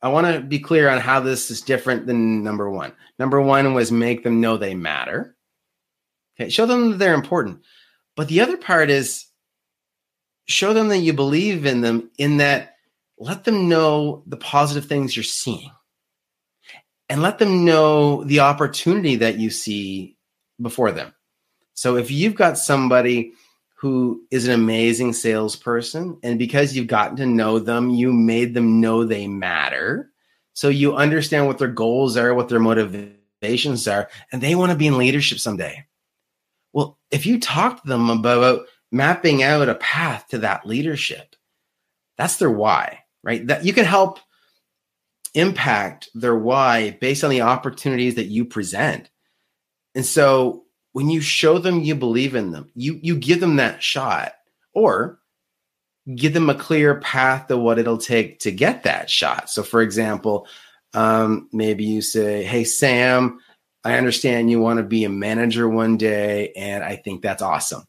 I 0.02 0.08
want 0.08 0.28
to 0.28 0.40
be 0.40 0.60
clear 0.60 0.88
on 0.88 1.00
how 1.00 1.20
this 1.20 1.52
is 1.52 1.60
different 1.62 2.08
than 2.08 2.42
number 2.42 2.70
one. 2.70 2.94
Number 3.20 3.42
one 3.42 3.74
was 3.74 3.92
make 3.92 4.24
them 4.24 4.40
know 4.40 4.56
they 4.56 4.76
matter. 4.76 5.35
Okay, 6.40 6.50
show 6.50 6.66
them 6.66 6.92
that 6.92 6.98
they're 6.98 7.14
important. 7.14 7.62
But 8.16 8.28
the 8.28 8.42
other 8.42 8.58
part 8.58 8.90
is 8.90 9.26
show 10.46 10.74
them 10.74 10.90
that 10.90 11.00
you 11.00 11.14
believe 11.14 11.66
in 11.66 11.82
them, 11.82 12.12
in 12.18 12.38
that 12.38 12.76
let 13.18 13.44
them 13.44 13.70
know 13.70 14.24
the 14.28 14.38
positive 14.38 14.86
things 14.86 15.16
you're 15.16 15.24
seeing 15.24 15.72
and 17.10 17.22
let 17.22 17.40
them 17.40 17.64
know 17.64 18.24
the 18.24 18.42
opportunity 18.42 19.16
that 19.18 19.38
you 19.38 19.50
see 19.50 20.18
before 20.62 20.92
them. 20.92 21.14
So 21.74 21.98
if 21.98 22.12
you've 22.12 22.36
got 22.36 22.58
somebody 22.58 23.34
who 23.76 24.24
is 24.32 24.48
an 24.48 24.54
amazing 24.54 25.14
salesperson, 25.14 26.18
and 26.24 26.40
because 26.40 26.76
you've 26.76 26.88
gotten 26.88 27.18
to 27.18 27.26
know 27.26 27.60
them, 27.60 27.90
you 27.90 28.12
made 28.14 28.54
them 28.54 28.82
know 28.82 29.04
they 29.04 29.28
matter. 29.28 30.10
So 30.54 30.70
you 30.70 30.96
understand 30.96 31.48
what 31.48 31.58
their 31.58 31.68
goals 31.68 32.18
are, 32.18 32.34
what 32.34 32.50
their 32.50 32.60
motivations 32.60 33.88
are, 33.88 34.10
and 34.32 34.42
they 34.42 34.56
want 34.56 34.72
to 34.72 34.78
be 34.78 34.88
in 34.88 34.98
leadership 34.98 35.40
someday. 35.40 35.86
Well, 36.76 37.00
if 37.10 37.26
you 37.26 37.40
talk 37.40 37.82
to 37.82 37.88
them 37.88 38.10
about 38.10 38.66
mapping 38.92 39.42
out 39.42 39.70
a 39.70 39.76
path 39.76 40.28
to 40.28 40.40
that 40.40 40.68
leadership, 40.68 41.38
that's 42.18 42.36
their 42.36 42.52
why, 42.52 43.00
right? 43.24 43.48
That 43.48 43.64
you 43.64 43.72
can 43.72 43.86
help 43.86 44.20
impact 45.34 46.10
their 46.14 46.36
why 46.36 46.92
based 47.00 47.24
on 47.24 47.30
the 47.30 47.42
opportunities 47.42 48.16
that 48.16 48.26
you 48.26 48.44
present. 48.44 49.10
And 49.96 50.06
so 50.06 50.66
when 50.92 51.10
you 51.10 51.22
show 51.22 51.60
them 51.60 51.80
you 51.80 51.96
believe 51.96 52.36
in 52.36 52.52
them, 52.52 52.70
you 52.76 53.00
you 53.02 53.16
give 53.16 53.40
them 53.40 53.56
that 53.56 53.82
shot 53.82 54.34
or 54.74 55.20
give 56.14 56.34
them 56.34 56.50
a 56.50 56.56
clear 56.56 57.00
path 57.00 57.48
to 57.48 57.58
what 57.58 57.80
it'll 57.80 57.98
take 57.98 58.40
to 58.40 58.52
get 58.52 58.84
that 58.84 59.10
shot. 59.10 59.50
So 59.50 59.64
for 59.64 59.82
example, 59.82 60.46
um, 60.94 61.48
maybe 61.54 61.86
you 61.86 62.02
say, 62.02 62.44
Hey, 62.44 62.66
Sam, 62.66 63.40
I 63.86 64.00
understand 64.00 64.50
you 64.50 64.60
want 64.60 64.78
to 64.78 64.84
be 64.84 65.04
a 65.04 65.10
manager 65.10 65.70
one 65.70 65.96
day, 65.96 66.52
and 66.54 66.84
I 66.84 66.96
think 66.96 67.22
that's 67.22 67.44
awesome. 67.44 67.84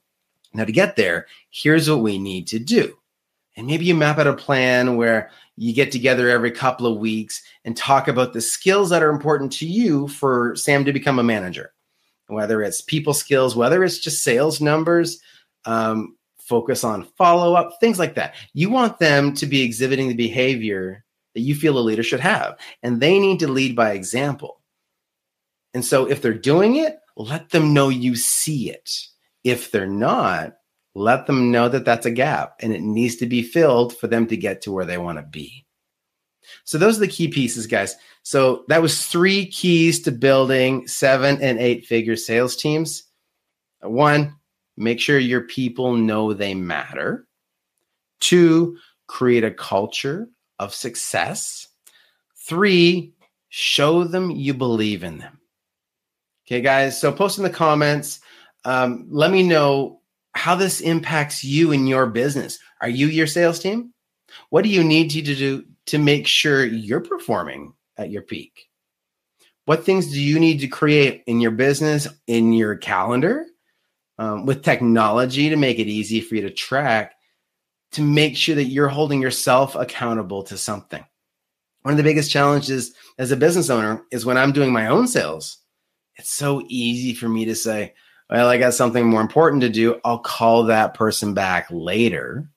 Now, 0.52 0.64
to 0.64 0.72
get 0.72 0.96
there, 0.96 1.26
here's 1.50 1.88
what 1.88 2.00
we 2.00 2.18
need 2.18 2.46
to 2.48 2.59
do. 2.59 2.94
And 3.56 3.66
maybe 3.66 3.87
you 3.87 3.94
map 3.94 4.18
out 4.18 4.26
a 4.26 4.35
plan 4.35 4.96
where 4.96 5.30
you 5.56 5.72
get 5.74 5.90
together 5.90 6.28
every 6.28 6.50
couple 6.50 6.87
of 6.87 6.98
weeks 6.98 7.42
and 7.64 7.74
talk 7.74 8.09
about 8.09 8.35
the 8.35 8.42
skills 8.42 8.90
that 8.90 9.02
are 9.02 9.09
important 9.09 9.50
to 9.54 9.66
you 9.66 10.09
for 10.09 10.54
Sam 10.54 10.85
to 10.85 10.92
become 10.92 11.18
a 11.18 11.22
manager, 11.24 11.72
whether 12.26 12.62
it's 12.62 12.82
people 12.82 13.14
skills, 13.14 13.56
whether 13.56 13.82
it's 13.82 13.98
just 13.98 14.22
sales 14.22 14.61
numbers, 14.61 15.18
um, 15.64 16.14
focus 16.38 16.85
on 16.85 17.04
follow 17.16 17.54
up, 17.54 17.78
things 17.80 17.98
like 17.98 18.14
that. 18.16 18.35
You 18.52 18.68
want 18.68 18.98
them 18.98 19.32
to 19.32 19.46
be 19.46 19.62
exhibiting 19.62 20.09
the 20.09 20.14
behavior 20.14 21.04
that 21.35 21.40
you 21.40 21.54
feel 21.54 21.78
a 21.78 21.80
leader 21.80 22.02
should 22.02 22.20
have. 22.20 22.59
And 22.82 23.00
they 23.00 23.18
need 23.18 23.40
to 23.40 23.48
lead 23.48 23.74
by 23.74 23.92
example. 23.92 24.61
And 25.74 25.85
so 25.85 26.07
if 26.07 26.22
they're 26.22 26.35
doing 26.35 26.76
it, 26.76 26.98
let 27.16 27.50
them 27.50 27.74
know 27.74 27.88
you 27.88 28.16
see 28.16 28.70
it. 28.70 28.90
If 29.44 29.70
they're 29.70 29.87
not, 29.87 30.55
let 30.94 31.26
them 31.26 31.50
know 31.52 31.68
that 31.68 31.85
that's 31.85 32.07
a 32.07 32.11
gap 32.11 32.57
and 32.61 32.72
it 32.72 32.81
needs 32.81 33.16
to 33.16 33.26
be 33.26 33.42
filled 33.42 33.96
for 33.96 34.07
them 34.07 34.26
to 34.29 34.37
get 34.37 34.62
to 34.62 34.72
where 34.72 34.85
they 34.85 34.98
want 34.98 35.18
to 35.18 35.22
be. 35.22 35.66
So 36.64 36.79
those 36.79 36.96
are 36.96 37.00
the 37.00 37.09
key 37.09 37.29
pieces, 37.29 37.66
guys. 37.66 37.96
So 38.22 38.64
that 38.68 38.83
was 38.83 39.07
three 39.07 39.46
keys 39.46 40.00
to 40.02 40.12
building 40.12 40.87
seven 40.88 41.40
and 41.42 41.59
eight 41.59 41.87
figure 41.87 42.16
sales 42.16 42.57
teams. 42.57 43.05
One, 43.81 44.37
make 44.76 45.00
sure 45.00 45.18
your 45.18 45.42
people 45.42 45.94
know 45.94 46.33
they 46.33 46.55
matter. 46.55 47.26
Two, 48.20 48.79
create 49.07 49.44
a 49.44 49.50
culture 49.50 50.29
of 50.59 50.74
success. 50.74 51.68
Three, 52.37 53.12
show 53.48 54.05
them 54.05 54.31
you 54.31 54.55
believe 54.55 55.05
in 55.05 55.18
them. 55.18 55.36
Okay, 56.46 56.61
guys. 56.61 57.00
So 57.00 57.11
post 57.12 57.38
in 57.38 57.44
the 57.44 57.50
comments. 57.50 58.20
Um, 58.64 59.06
let 59.11 59.30
me 59.30 59.42
know 59.42 60.00
how 60.35 60.54
this 60.54 60.80
impacts 60.80 61.42
you 61.42 61.72
in 61.72 61.87
your 61.87 62.06
business. 62.06 62.59
Are 62.80 62.88
you 62.88 63.09
your 63.09 63.26
sales 63.26 63.59
team? 63.59 63.92
What 64.50 64.62
do 64.62 64.68
you 64.68 64.85
need 64.85 65.11
to 65.11 65.22
do 65.22 65.64
to 65.87 65.98
make 65.98 66.26
sure 66.26 66.64
you're 66.64 67.00
performing 67.00 67.72
at 67.96 68.11
your 68.11 68.22
peak? 68.22 68.68
What 69.64 69.85
things 69.85 70.12
do 70.12 70.20
you 70.20 70.38
need 70.38 70.61
to 70.61 70.68
create 70.68 71.24
in 71.26 71.40
your 71.40 71.50
business, 71.50 72.06
in 72.26 72.52
your 72.52 72.76
calendar, 72.76 73.46
um, 74.18 74.46
with 74.46 74.62
technology 74.62 75.48
to 75.48 75.56
make 75.56 75.78
it 75.78 75.88
easy 75.88 76.20
for 76.20 76.37
you 76.37 76.42
to 76.42 76.50
track 76.50 77.14
to 77.92 78.02
make 78.02 78.37
sure 78.37 78.54
that 78.54 78.64
you're 78.64 78.88
holding 78.88 79.22
yourself 79.22 79.74
accountable 79.74 80.42
to 80.44 80.59
something. 80.59 81.04
One 81.82 81.92
of 81.92 81.98
the 81.98 82.04
biggest 82.04 82.30
challenges 82.30 82.94
as 83.18 83.30
a 83.30 83.37
business 83.37 83.70
owner 83.70 84.02
is 84.11 84.26
when 84.26 84.37
I'm 84.37 84.52
doing 84.52 84.72
my 84.72 84.88
own 84.88 85.06
sales. 85.09 85.59
It's 86.16 86.31
so 86.31 86.62
easy 86.68 87.14
for 87.14 87.29
me 87.29 87.44
to 87.44 87.55
say, 87.55 87.94
well, 88.31 88.48
I 88.48 88.59
got 88.59 88.74
something 88.74 89.07
more 89.07 89.20
important 89.20 89.62
to 89.62 89.68
do. 89.68 90.00
I'll 90.05 90.18
call 90.18 90.64
that 90.64 90.94
person 90.94 91.35
back 91.35 91.68
later. 91.70 92.48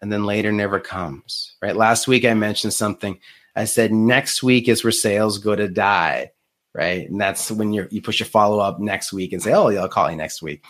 And 0.00 0.12
then 0.12 0.24
later 0.24 0.52
never 0.52 0.80
comes, 0.80 1.54
right? 1.62 1.76
Last 1.76 2.08
week 2.08 2.24
I 2.24 2.34
mentioned 2.34 2.74
something. 2.74 3.18
I 3.54 3.64
said 3.64 3.92
next 3.92 4.42
week 4.42 4.68
is 4.68 4.82
where 4.82 4.92
sales 4.92 5.38
go 5.38 5.54
to 5.54 5.68
die, 5.68 6.32
right? 6.74 7.08
And 7.08 7.20
that's 7.20 7.50
when 7.50 7.72
you 7.72 7.86
you 7.90 8.02
push 8.02 8.20
a 8.20 8.24
follow 8.24 8.58
up 8.58 8.80
next 8.80 9.12
week 9.12 9.32
and 9.32 9.42
say, 9.42 9.52
oh, 9.52 9.68
yeah, 9.68 9.80
I'll 9.80 9.88
call 9.88 10.10
you 10.10 10.16
next 10.16 10.42
week. 10.42 10.64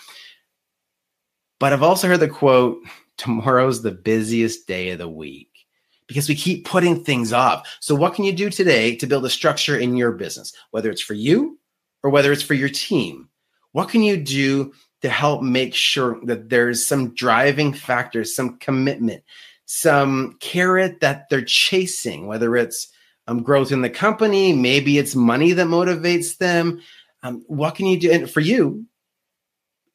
But 1.60 1.72
I've 1.72 1.82
also 1.82 2.08
heard 2.08 2.20
the 2.20 2.28
quote, 2.28 2.78
tomorrow's 3.16 3.82
the 3.82 3.92
busiest 3.92 4.66
day 4.66 4.90
of 4.90 4.98
the 4.98 5.08
week 5.08 5.48
because 6.08 6.28
we 6.28 6.34
keep 6.34 6.66
putting 6.66 7.04
things 7.04 7.32
off. 7.32 7.78
So, 7.80 7.94
what 7.94 8.14
can 8.14 8.24
you 8.24 8.32
do 8.32 8.50
today 8.50 8.96
to 8.96 9.06
build 9.06 9.24
a 9.24 9.30
structure 9.30 9.78
in 9.78 9.96
your 9.96 10.12
business, 10.12 10.52
whether 10.72 10.90
it's 10.90 11.00
for 11.00 11.14
you 11.14 11.58
or 12.02 12.10
whether 12.10 12.32
it's 12.32 12.42
for 12.42 12.54
your 12.54 12.68
team? 12.68 13.28
What 13.72 13.88
can 13.88 14.02
you 14.02 14.16
do 14.16 14.72
to 15.02 15.08
help 15.08 15.42
make 15.42 15.74
sure 15.74 16.18
that 16.24 16.48
there's 16.48 16.86
some 16.86 17.14
driving 17.14 17.72
factors, 17.72 18.34
some 18.34 18.58
commitment, 18.58 19.22
some 19.66 20.36
carrot 20.40 21.00
that 21.00 21.28
they're 21.28 21.42
chasing, 21.42 22.26
whether 22.26 22.56
it's 22.56 22.88
um, 23.26 23.42
growth 23.42 23.72
in 23.72 23.82
the 23.82 23.90
company, 23.90 24.52
maybe 24.52 24.98
it's 24.98 25.14
money 25.14 25.52
that 25.52 25.66
motivates 25.66 26.38
them. 26.38 26.80
Um, 27.22 27.44
what 27.46 27.74
can 27.74 27.86
you 27.86 27.98
do? 27.98 28.10
And 28.10 28.30
for 28.30 28.40
you, 28.40 28.86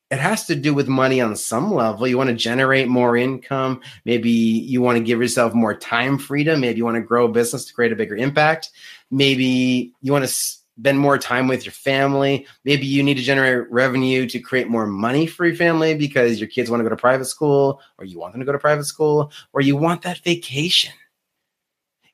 it 0.09 0.19
has 0.19 0.45
to 0.47 0.55
do 0.55 0.73
with 0.73 0.87
money 0.87 1.19
on 1.19 1.35
some 1.35 1.73
level. 1.73 2.07
You 2.07 2.17
want 2.17 2.29
to 2.29 2.35
generate 2.35 2.87
more 2.87 3.17
income. 3.17 3.81
Maybe 4.05 4.29
you 4.29 4.81
want 4.81 4.97
to 4.97 5.03
give 5.03 5.19
yourself 5.19 5.53
more 5.53 5.75
time 5.75 6.17
freedom. 6.17 6.61
Maybe 6.61 6.77
you 6.77 6.85
want 6.85 6.95
to 6.95 7.01
grow 7.01 7.25
a 7.25 7.31
business 7.31 7.65
to 7.65 7.73
create 7.73 7.91
a 7.91 7.95
bigger 7.97 8.15
impact. 8.15 8.69
Maybe 9.11 9.93
you 10.01 10.13
want 10.13 10.25
to 10.25 10.33
spend 10.79 10.99
more 10.99 11.17
time 11.17 11.47
with 11.47 11.65
your 11.65 11.73
family. 11.73 12.45
Maybe 12.63 12.85
you 12.85 13.03
need 13.03 13.17
to 13.17 13.23
generate 13.23 13.69
revenue 13.71 14.27
to 14.27 14.39
create 14.39 14.67
more 14.67 14.85
money 14.87 15.25
for 15.27 15.45
your 15.45 15.55
family 15.55 15.95
because 15.95 16.39
your 16.39 16.49
kids 16.49 16.69
want 16.69 16.79
to 16.79 16.83
go 16.83 16.89
to 16.89 16.95
private 16.95 17.25
school 17.25 17.81
or 17.97 18.05
you 18.05 18.19
want 18.19 18.33
them 18.33 18.41
to 18.41 18.45
go 18.45 18.51
to 18.51 18.59
private 18.59 18.85
school 18.85 19.31
or 19.53 19.61
you 19.61 19.75
want 19.75 20.03
that 20.03 20.19
vacation. 20.19 20.93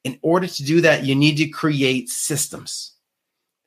In 0.03 0.19
order 0.21 0.47
to 0.47 0.63
do 0.63 0.81
that, 0.81 1.05
you 1.05 1.15
need 1.15 1.37
to 1.37 1.47
create 1.47 2.09
systems 2.09 2.93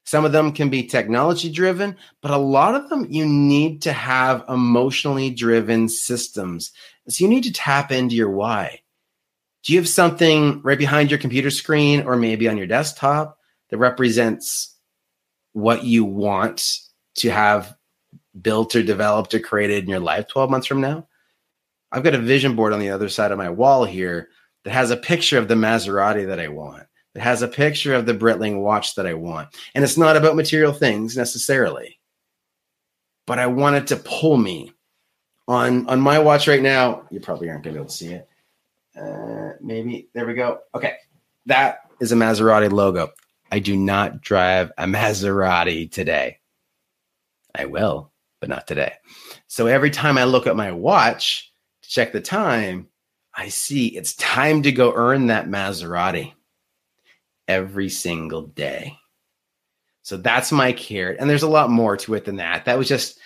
some 0.06 0.24
of 0.24 0.30
them 0.30 0.52
can 0.52 0.70
be 0.70 0.84
technology 0.84 1.50
driven, 1.50 1.96
but 2.22 2.30
a 2.30 2.36
lot 2.36 2.76
of 2.76 2.88
them 2.88 3.08
you 3.10 3.26
need 3.26 3.82
to 3.82 3.92
have 3.92 4.44
emotionally 4.48 5.30
driven 5.30 5.88
systems. 5.88 6.70
So 7.08 7.24
you 7.24 7.28
need 7.28 7.42
to 7.42 7.52
tap 7.52 7.90
into 7.90 8.14
your 8.14 8.30
why. 8.30 8.82
Do 9.64 9.72
you 9.72 9.80
have 9.80 9.88
something 9.88 10.62
right 10.62 10.78
behind 10.78 11.10
your 11.10 11.18
computer 11.18 11.50
screen 11.50 12.02
or 12.02 12.16
maybe 12.16 12.48
on 12.48 12.56
your 12.56 12.68
desktop 12.68 13.40
that 13.70 13.78
represents 13.78 14.75
what 15.56 15.84
you 15.84 16.04
want 16.04 16.80
to 17.14 17.30
have 17.30 17.74
built 18.42 18.76
or 18.76 18.82
developed 18.82 19.32
or 19.32 19.40
created 19.40 19.84
in 19.84 19.88
your 19.88 20.00
life 20.00 20.28
12 20.28 20.50
months 20.50 20.66
from 20.66 20.82
now? 20.82 21.08
I've 21.90 22.02
got 22.02 22.14
a 22.14 22.18
vision 22.18 22.54
board 22.54 22.74
on 22.74 22.78
the 22.78 22.90
other 22.90 23.08
side 23.08 23.32
of 23.32 23.38
my 23.38 23.48
wall 23.48 23.86
here 23.86 24.28
that 24.64 24.72
has 24.72 24.90
a 24.90 24.98
picture 24.98 25.38
of 25.38 25.48
the 25.48 25.54
Maserati 25.54 26.26
that 26.26 26.38
I 26.38 26.48
want. 26.48 26.82
It 27.14 27.22
has 27.22 27.40
a 27.40 27.48
picture 27.48 27.94
of 27.94 28.04
the 28.04 28.12
Breitling 28.12 28.60
watch 28.60 28.96
that 28.96 29.06
I 29.06 29.14
want. 29.14 29.48
And 29.74 29.82
it's 29.82 29.96
not 29.96 30.14
about 30.14 30.36
material 30.36 30.74
things 30.74 31.16
necessarily, 31.16 31.98
but 33.26 33.38
I 33.38 33.46
want 33.46 33.76
it 33.76 33.86
to 33.86 33.96
pull 33.96 34.36
me. 34.36 34.74
On, 35.48 35.88
on 35.88 36.00
my 36.02 36.18
watch 36.18 36.48
right 36.48 36.60
now, 36.60 37.06
you 37.10 37.18
probably 37.18 37.48
aren't 37.48 37.64
going 37.64 37.74
to 37.74 37.78
be 37.78 37.80
able 37.80 37.88
to 37.88 37.96
see 37.96 38.12
it. 38.12 38.28
Uh, 38.94 39.52
maybe. 39.62 40.10
There 40.12 40.26
we 40.26 40.34
go. 40.34 40.58
Okay. 40.74 40.96
That 41.46 41.78
is 41.98 42.12
a 42.12 42.16
Maserati 42.16 42.70
logo. 42.70 43.12
I 43.50 43.58
do 43.58 43.76
not 43.76 44.20
drive 44.20 44.72
a 44.76 44.84
Maserati 44.84 45.90
today. 45.90 46.38
I 47.54 47.66
will, 47.66 48.12
but 48.40 48.48
not 48.48 48.66
today. 48.66 48.94
So 49.46 49.66
every 49.66 49.90
time 49.90 50.18
I 50.18 50.24
look 50.24 50.46
at 50.46 50.56
my 50.56 50.72
watch 50.72 51.52
to 51.82 51.88
check 51.88 52.12
the 52.12 52.20
time, 52.20 52.88
I 53.34 53.48
see 53.48 53.88
it's 53.88 54.14
time 54.14 54.62
to 54.62 54.72
go 54.72 54.92
earn 54.94 55.28
that 55.28 55.46
Maserati 55.46 56.32
every 57.48 57.88
single 57.88 58.42
day. 58.42 58.96
So 60.02 60.16
that's 60.16 60.52
my 60.52 60.72
carrot. 60.72 61.16
And 61.18 61.28
there's 61.28 61.42
a 61.42 61.48
lot 61.48 61.70
more 61.70 61.96
to 61.98 62.14
it 62.14 62.24
than 62.24 62.36
that. 62.36 62.64
That 62.64 62.78
was 62.78 62.88
just 62.88 63.18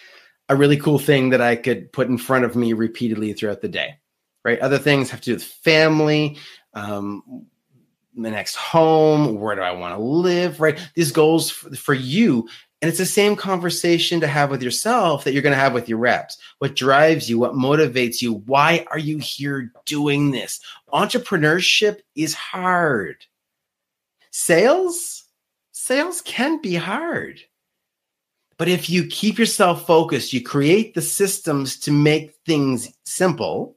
a 0.48 0.56
really 0.56 0.76
cool 0.76 0.98
thing 0.98 1.30
that 1.30 1.40
I 1.40 1.56
could 1.56 1.92
put 1.92 2.08
in 2.08 2.18
front 2.18 2.44
of 2.44 2.56
me 2.56 2.72
repeatedly 2.72 3.32
throughout 3.32 3.60
the 3.60 3.68
day. 3.68 3.96
Right. 4.44 4.58
Other 4.60 4.78
things 4.78 5.10
have 5.10 5.20
to 5.20 5.30
do 5.30 5.34
with 5.34 5.44
family, 5.44 6.38
um, 6.72 7.46
the 8.14 8.30
next 8.30 8.56
home, 8.56 9.40
where 9.40 9.54
do 9.54 9.62
I 9.62 9.72
want 9.72 9.94
to 9.96 10.02
live? 10.02 10.60
Right. 10.60 10.78
These 10.94 11.12
goals 11.12 11.50
for, 11.50 11.74
for 11.74 11.94
you. 11.94 12.48
And 12.82 12.88
it's 12.88 12.98
the 12.98 13.06
same 13.06 13.36
conversation 13.36 14.20
to 14.20 14.26
have 14.26 14.50
with 14.50 14.62
yourself 14.62 15.24
that 15.24 15.32
you're 15.32 15.42
going 15.42 15.54
to 15.54 15.60
have 15.60 15.74
with 15.74 15.88
your 15.88 15.98
reps. 15.98 16.38
What 16.58 16.76
drives 16.76 17.28
you? 17.28 17.38
What 17.38 17.52
motivates 17.52 18.22
you? 18.22 18.34
Why 18.46 18.86
are 18.90 18.98
you 18.98 19.18
here 19.18 19.70
doing 19.84 20.30
this? 20.30 20.60
Entrepreneurship 20.92 22.00
is 22.14 22.34
hard 22.34 23.16
sales 24.30 25.24
sales 25.72 26.22
can 26.22 26.60
be 26.60 26.74
hard 26.74 27.40
but 28.58 28.68
if 28.68 28.88
you 28.88 29.06
keep 29.06 29.38
yourself 29.38 29.86
focused 29.86 30.32
you 30.32 30.40
create 30.40 30.94
the 30.94 31.02
systems 31.02 31.76
to 31.76 31.90
make 31.90 32.34
things 32.46 32.92
simple 33.04 33.76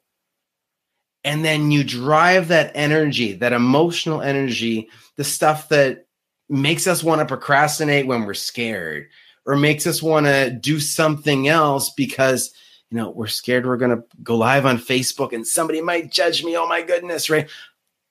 and 1.24 1.44
then 1.44 1.72
you 1.72 1.84
drive 1.84 2.48
that 2.48 2.72
energy 2.76 3.34
that 3.34 3.54
emotional 3.54 4.22
energy 4.22 4.90
the 5.16 5.24
stuff 5.24 5.70
that 5.70 6.06
makes 6.50 6.88
us 6.88 7.04
want 7.04 7.20
to 7.20 7.26
procrastinate 7.26 8.08
when 8.08 8.26
we're 8.26 8.34
scared 8.34 9.08
or 9.46 9.56
makes 9.56 9.86
us 9.88 10.02
want 10.02 10.26
to 10.26 10.50
do 10.50 10.80
something 10.80 11.48
else 11.48 11.90
because 11.92 12.54
you 12.90 12.98
know 12.98 13.10
we're 13.10 13.28
scared 13.28 13.66
we're 13.66 13.78
going 13.78 13.96
to 13.96 14.04
go 14.22 14.36
live 14.36 14.66
on 14.66 14.78
facebook 14.78 15.34
and 15.34 15.48
somebody 15.48 15.82
might 15.82 16.12
judge 16.12 16.44
me 16.44 16.58
oh 16.58 16.68
my 16.68 16.82
goodness 16.82 17.30
right 17.30 17.50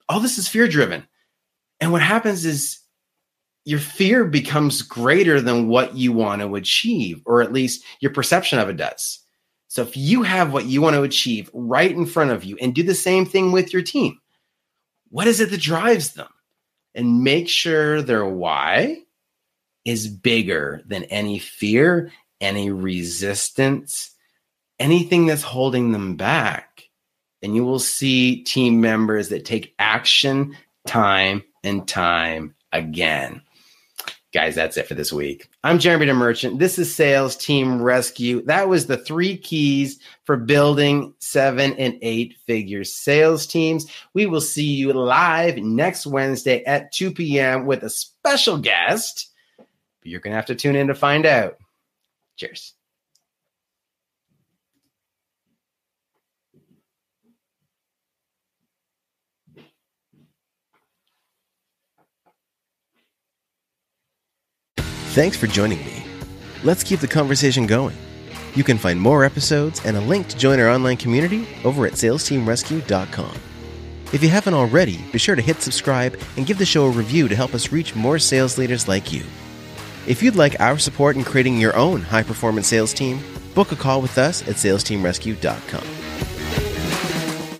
all 0.09 0.21
this 0.21 0.39
is 0.39 0.49
fear 0.49 0.69
driven 0.69 1.07
and 1.81 1.93
what 1.93 2.03
happens 2.03 2.45
is 2.45 2.83
your 3.65 3.79
fear 3.79 4.25
becomes 4.25 4.83
greater 4.83 5.41
than 5.41 5.69
what 5.69 5.97
you 5.97 6.13
want 6.13 6.43
to 6.43 6.57
achieve, 6.57 7.23
or 7.25 7.43
at 7.43 7.53
least 7.53 7.85
your 8.01 8.13
perception 8.13 8.59
of 8.59 8.69
it 8.69 8.77
does. 8.77 9.21
So 9.73 9.81
if 9.81 9.97
you 9.97 10.23
have 10.23 10.53
what 10.53 10.67
you 10.67 10.83
want 10.83 10.97
to 10.97 11.03
achieve 11.03 11.49
right 11.55 11.91
in 11.91 12.05
front 12.05 12.31
of 12.31 12.45
you 12.45 12.59
and 12.61 12.75
do 12.75 12.83
the 12.83 12.95
same 12.95 13.25
thing 13.25 13.53
with 13.53 13.73
your 13.73 13.81
team, 13.81 14.21
what 15.09 15.27
is 15.27 15.41
it 15.41 15.51
that 15.51 15.63
drives 15.63 16.13
them? 16.13 16.29
And 16.95 17.25
make 17.25 17.49
sure 17.49 18.03
their 18.03 18.27
why 18.27 18.99
is 19.87 20.09
bigger 20.09 20.83
than 20.85 21.05
any 21.05 21.39
fear, 21.39 22.13
any 22.39 22.71
resistance, 22.71 24.11
anything 24.79 25.25
that's 25.25 25.41
holding 25.41 25.93
them 25.93 26.17
back. 26.17 26.91
And 27.41 27.57
you 27.57 27.65
will 27.65 27.79
see 27.79 28.45
team 28.45 28.83
members 28.83 29.31
that 29.31 29.47
take 29.47 29.75
action 29.79 30.55
time 30.87 31.45
and 31.65 31.89
time 31.89 32.57
again. 32.73 33.41
Guys, 34.33 34.55
that's 34.55 34.79
it 34.79 34.89
for 34.89 34.95
this 34.95 35.13
week. 35.13 35.51
I'm 35.63 35.79
Jeremy 35.79 36.07
DeMerchant. 36.07 36.59
This 36.59 36.79
is 36.79 36.95
Sales 36.95 37.37
Team 37.37 37.83
Rescue. 37.83 38.41
That 38.47 38.67
was 38.67 38.87
the 38.87 38.97
three 38.97 39.37
keys 39.37 39.99
for 40.25 40.39
building 40.39 41.13
seven 41.19 41.75
and 41.75 41.99
eight 42.01 42.39
figure 42.47 42.83
sales 42.83 43.47
teams. 43.47 43.85
We 44.15 44.25
will 44.25 44.41
see 44.41 44.65
you 44.65 44.95
live 44.95 45.59
next 45.59 46.07
Wednesday 46.07 46.65
at 46.65 46.93
2 46.93 47.13
p.m. 47.13 47.67
with 47.67 47.83
a 47.83 47.91
special 47.91 48.57
guest. 48.57 49.31
But 49.59 49.67
you're 50.05 50.21
going 50.21 50.33
to 50.33 50.37
have 50.37 50.47
to 50.47 50.55
tune 50.55 50.77
in 50.77 50.87
to 50.87 50.95
find 50.95 51.27
out. 51.27 51.59
Cheers. 52.37 52.73
Thanks 65.13 65.37
for 65.37 65.47
joining 65.47 65.85
me. 65.85 66.03
Let's 66.65 66.83
keep 66.83 67.01
the 67.01 67.07
conversation 67.07 67.67
going. 67.67 67.95
You 68.55 68.65
can 68.65 68.79
find 68.79 68.99
more 68.99 69.25
episodes 69.25 69.85
and 69.85 69.95
a 69.95 70.01
link 70.01 70.27
to 70.29 70.39
join 70.39 70.59
our 70.59 70.71
online 70.71 70.97
community 70.97 71.47
over 71.65 71.85
at 71.85 71.93
salesteamrescue.com. 71.93 73.37
If 74.15 74.23
you 74.23 74.31
haven't 74.31 74.55
already, 74.55 75.05
be 75.13 75.19
sure 75.19 75.35
to 75.35 75.43
hit 75.43 75.61
subscribe 75.61 76.19
and 76.39 76.47
give 76.47 76.57
the 76.57 76.65
show 76.65 76.87
a 76.87 76.91
review 76.91 77.29
to 77.29 77.37
help 77.37 77.53
us 77.53 77.73
reach 77.73 77.95
more 77.95 78.19
sales 78.19 78.57
leaders 78.57 78.89
like 78.89 79.13
you. 79.13 79.23
If 80.07 80.23
you'd 80.23 80.35
like 80.35 80.59
our 80.61 80.79
support 80.79 81.17
in 81.17 81.25
creating 81.25 81.59
your 81.59 81.77
own 81.77 82.01
high 82.01 82.23
performance 82.23 82.69
sales 82.69 82.95
team, 82.95 83.21
book 83.55 83.71
a 83.71 83.77
call 83.77 84.01
with 84.01 84.17
us 84.17 84.41
at 84.49 84.57
salesteamrescue.com. 84.57 86.42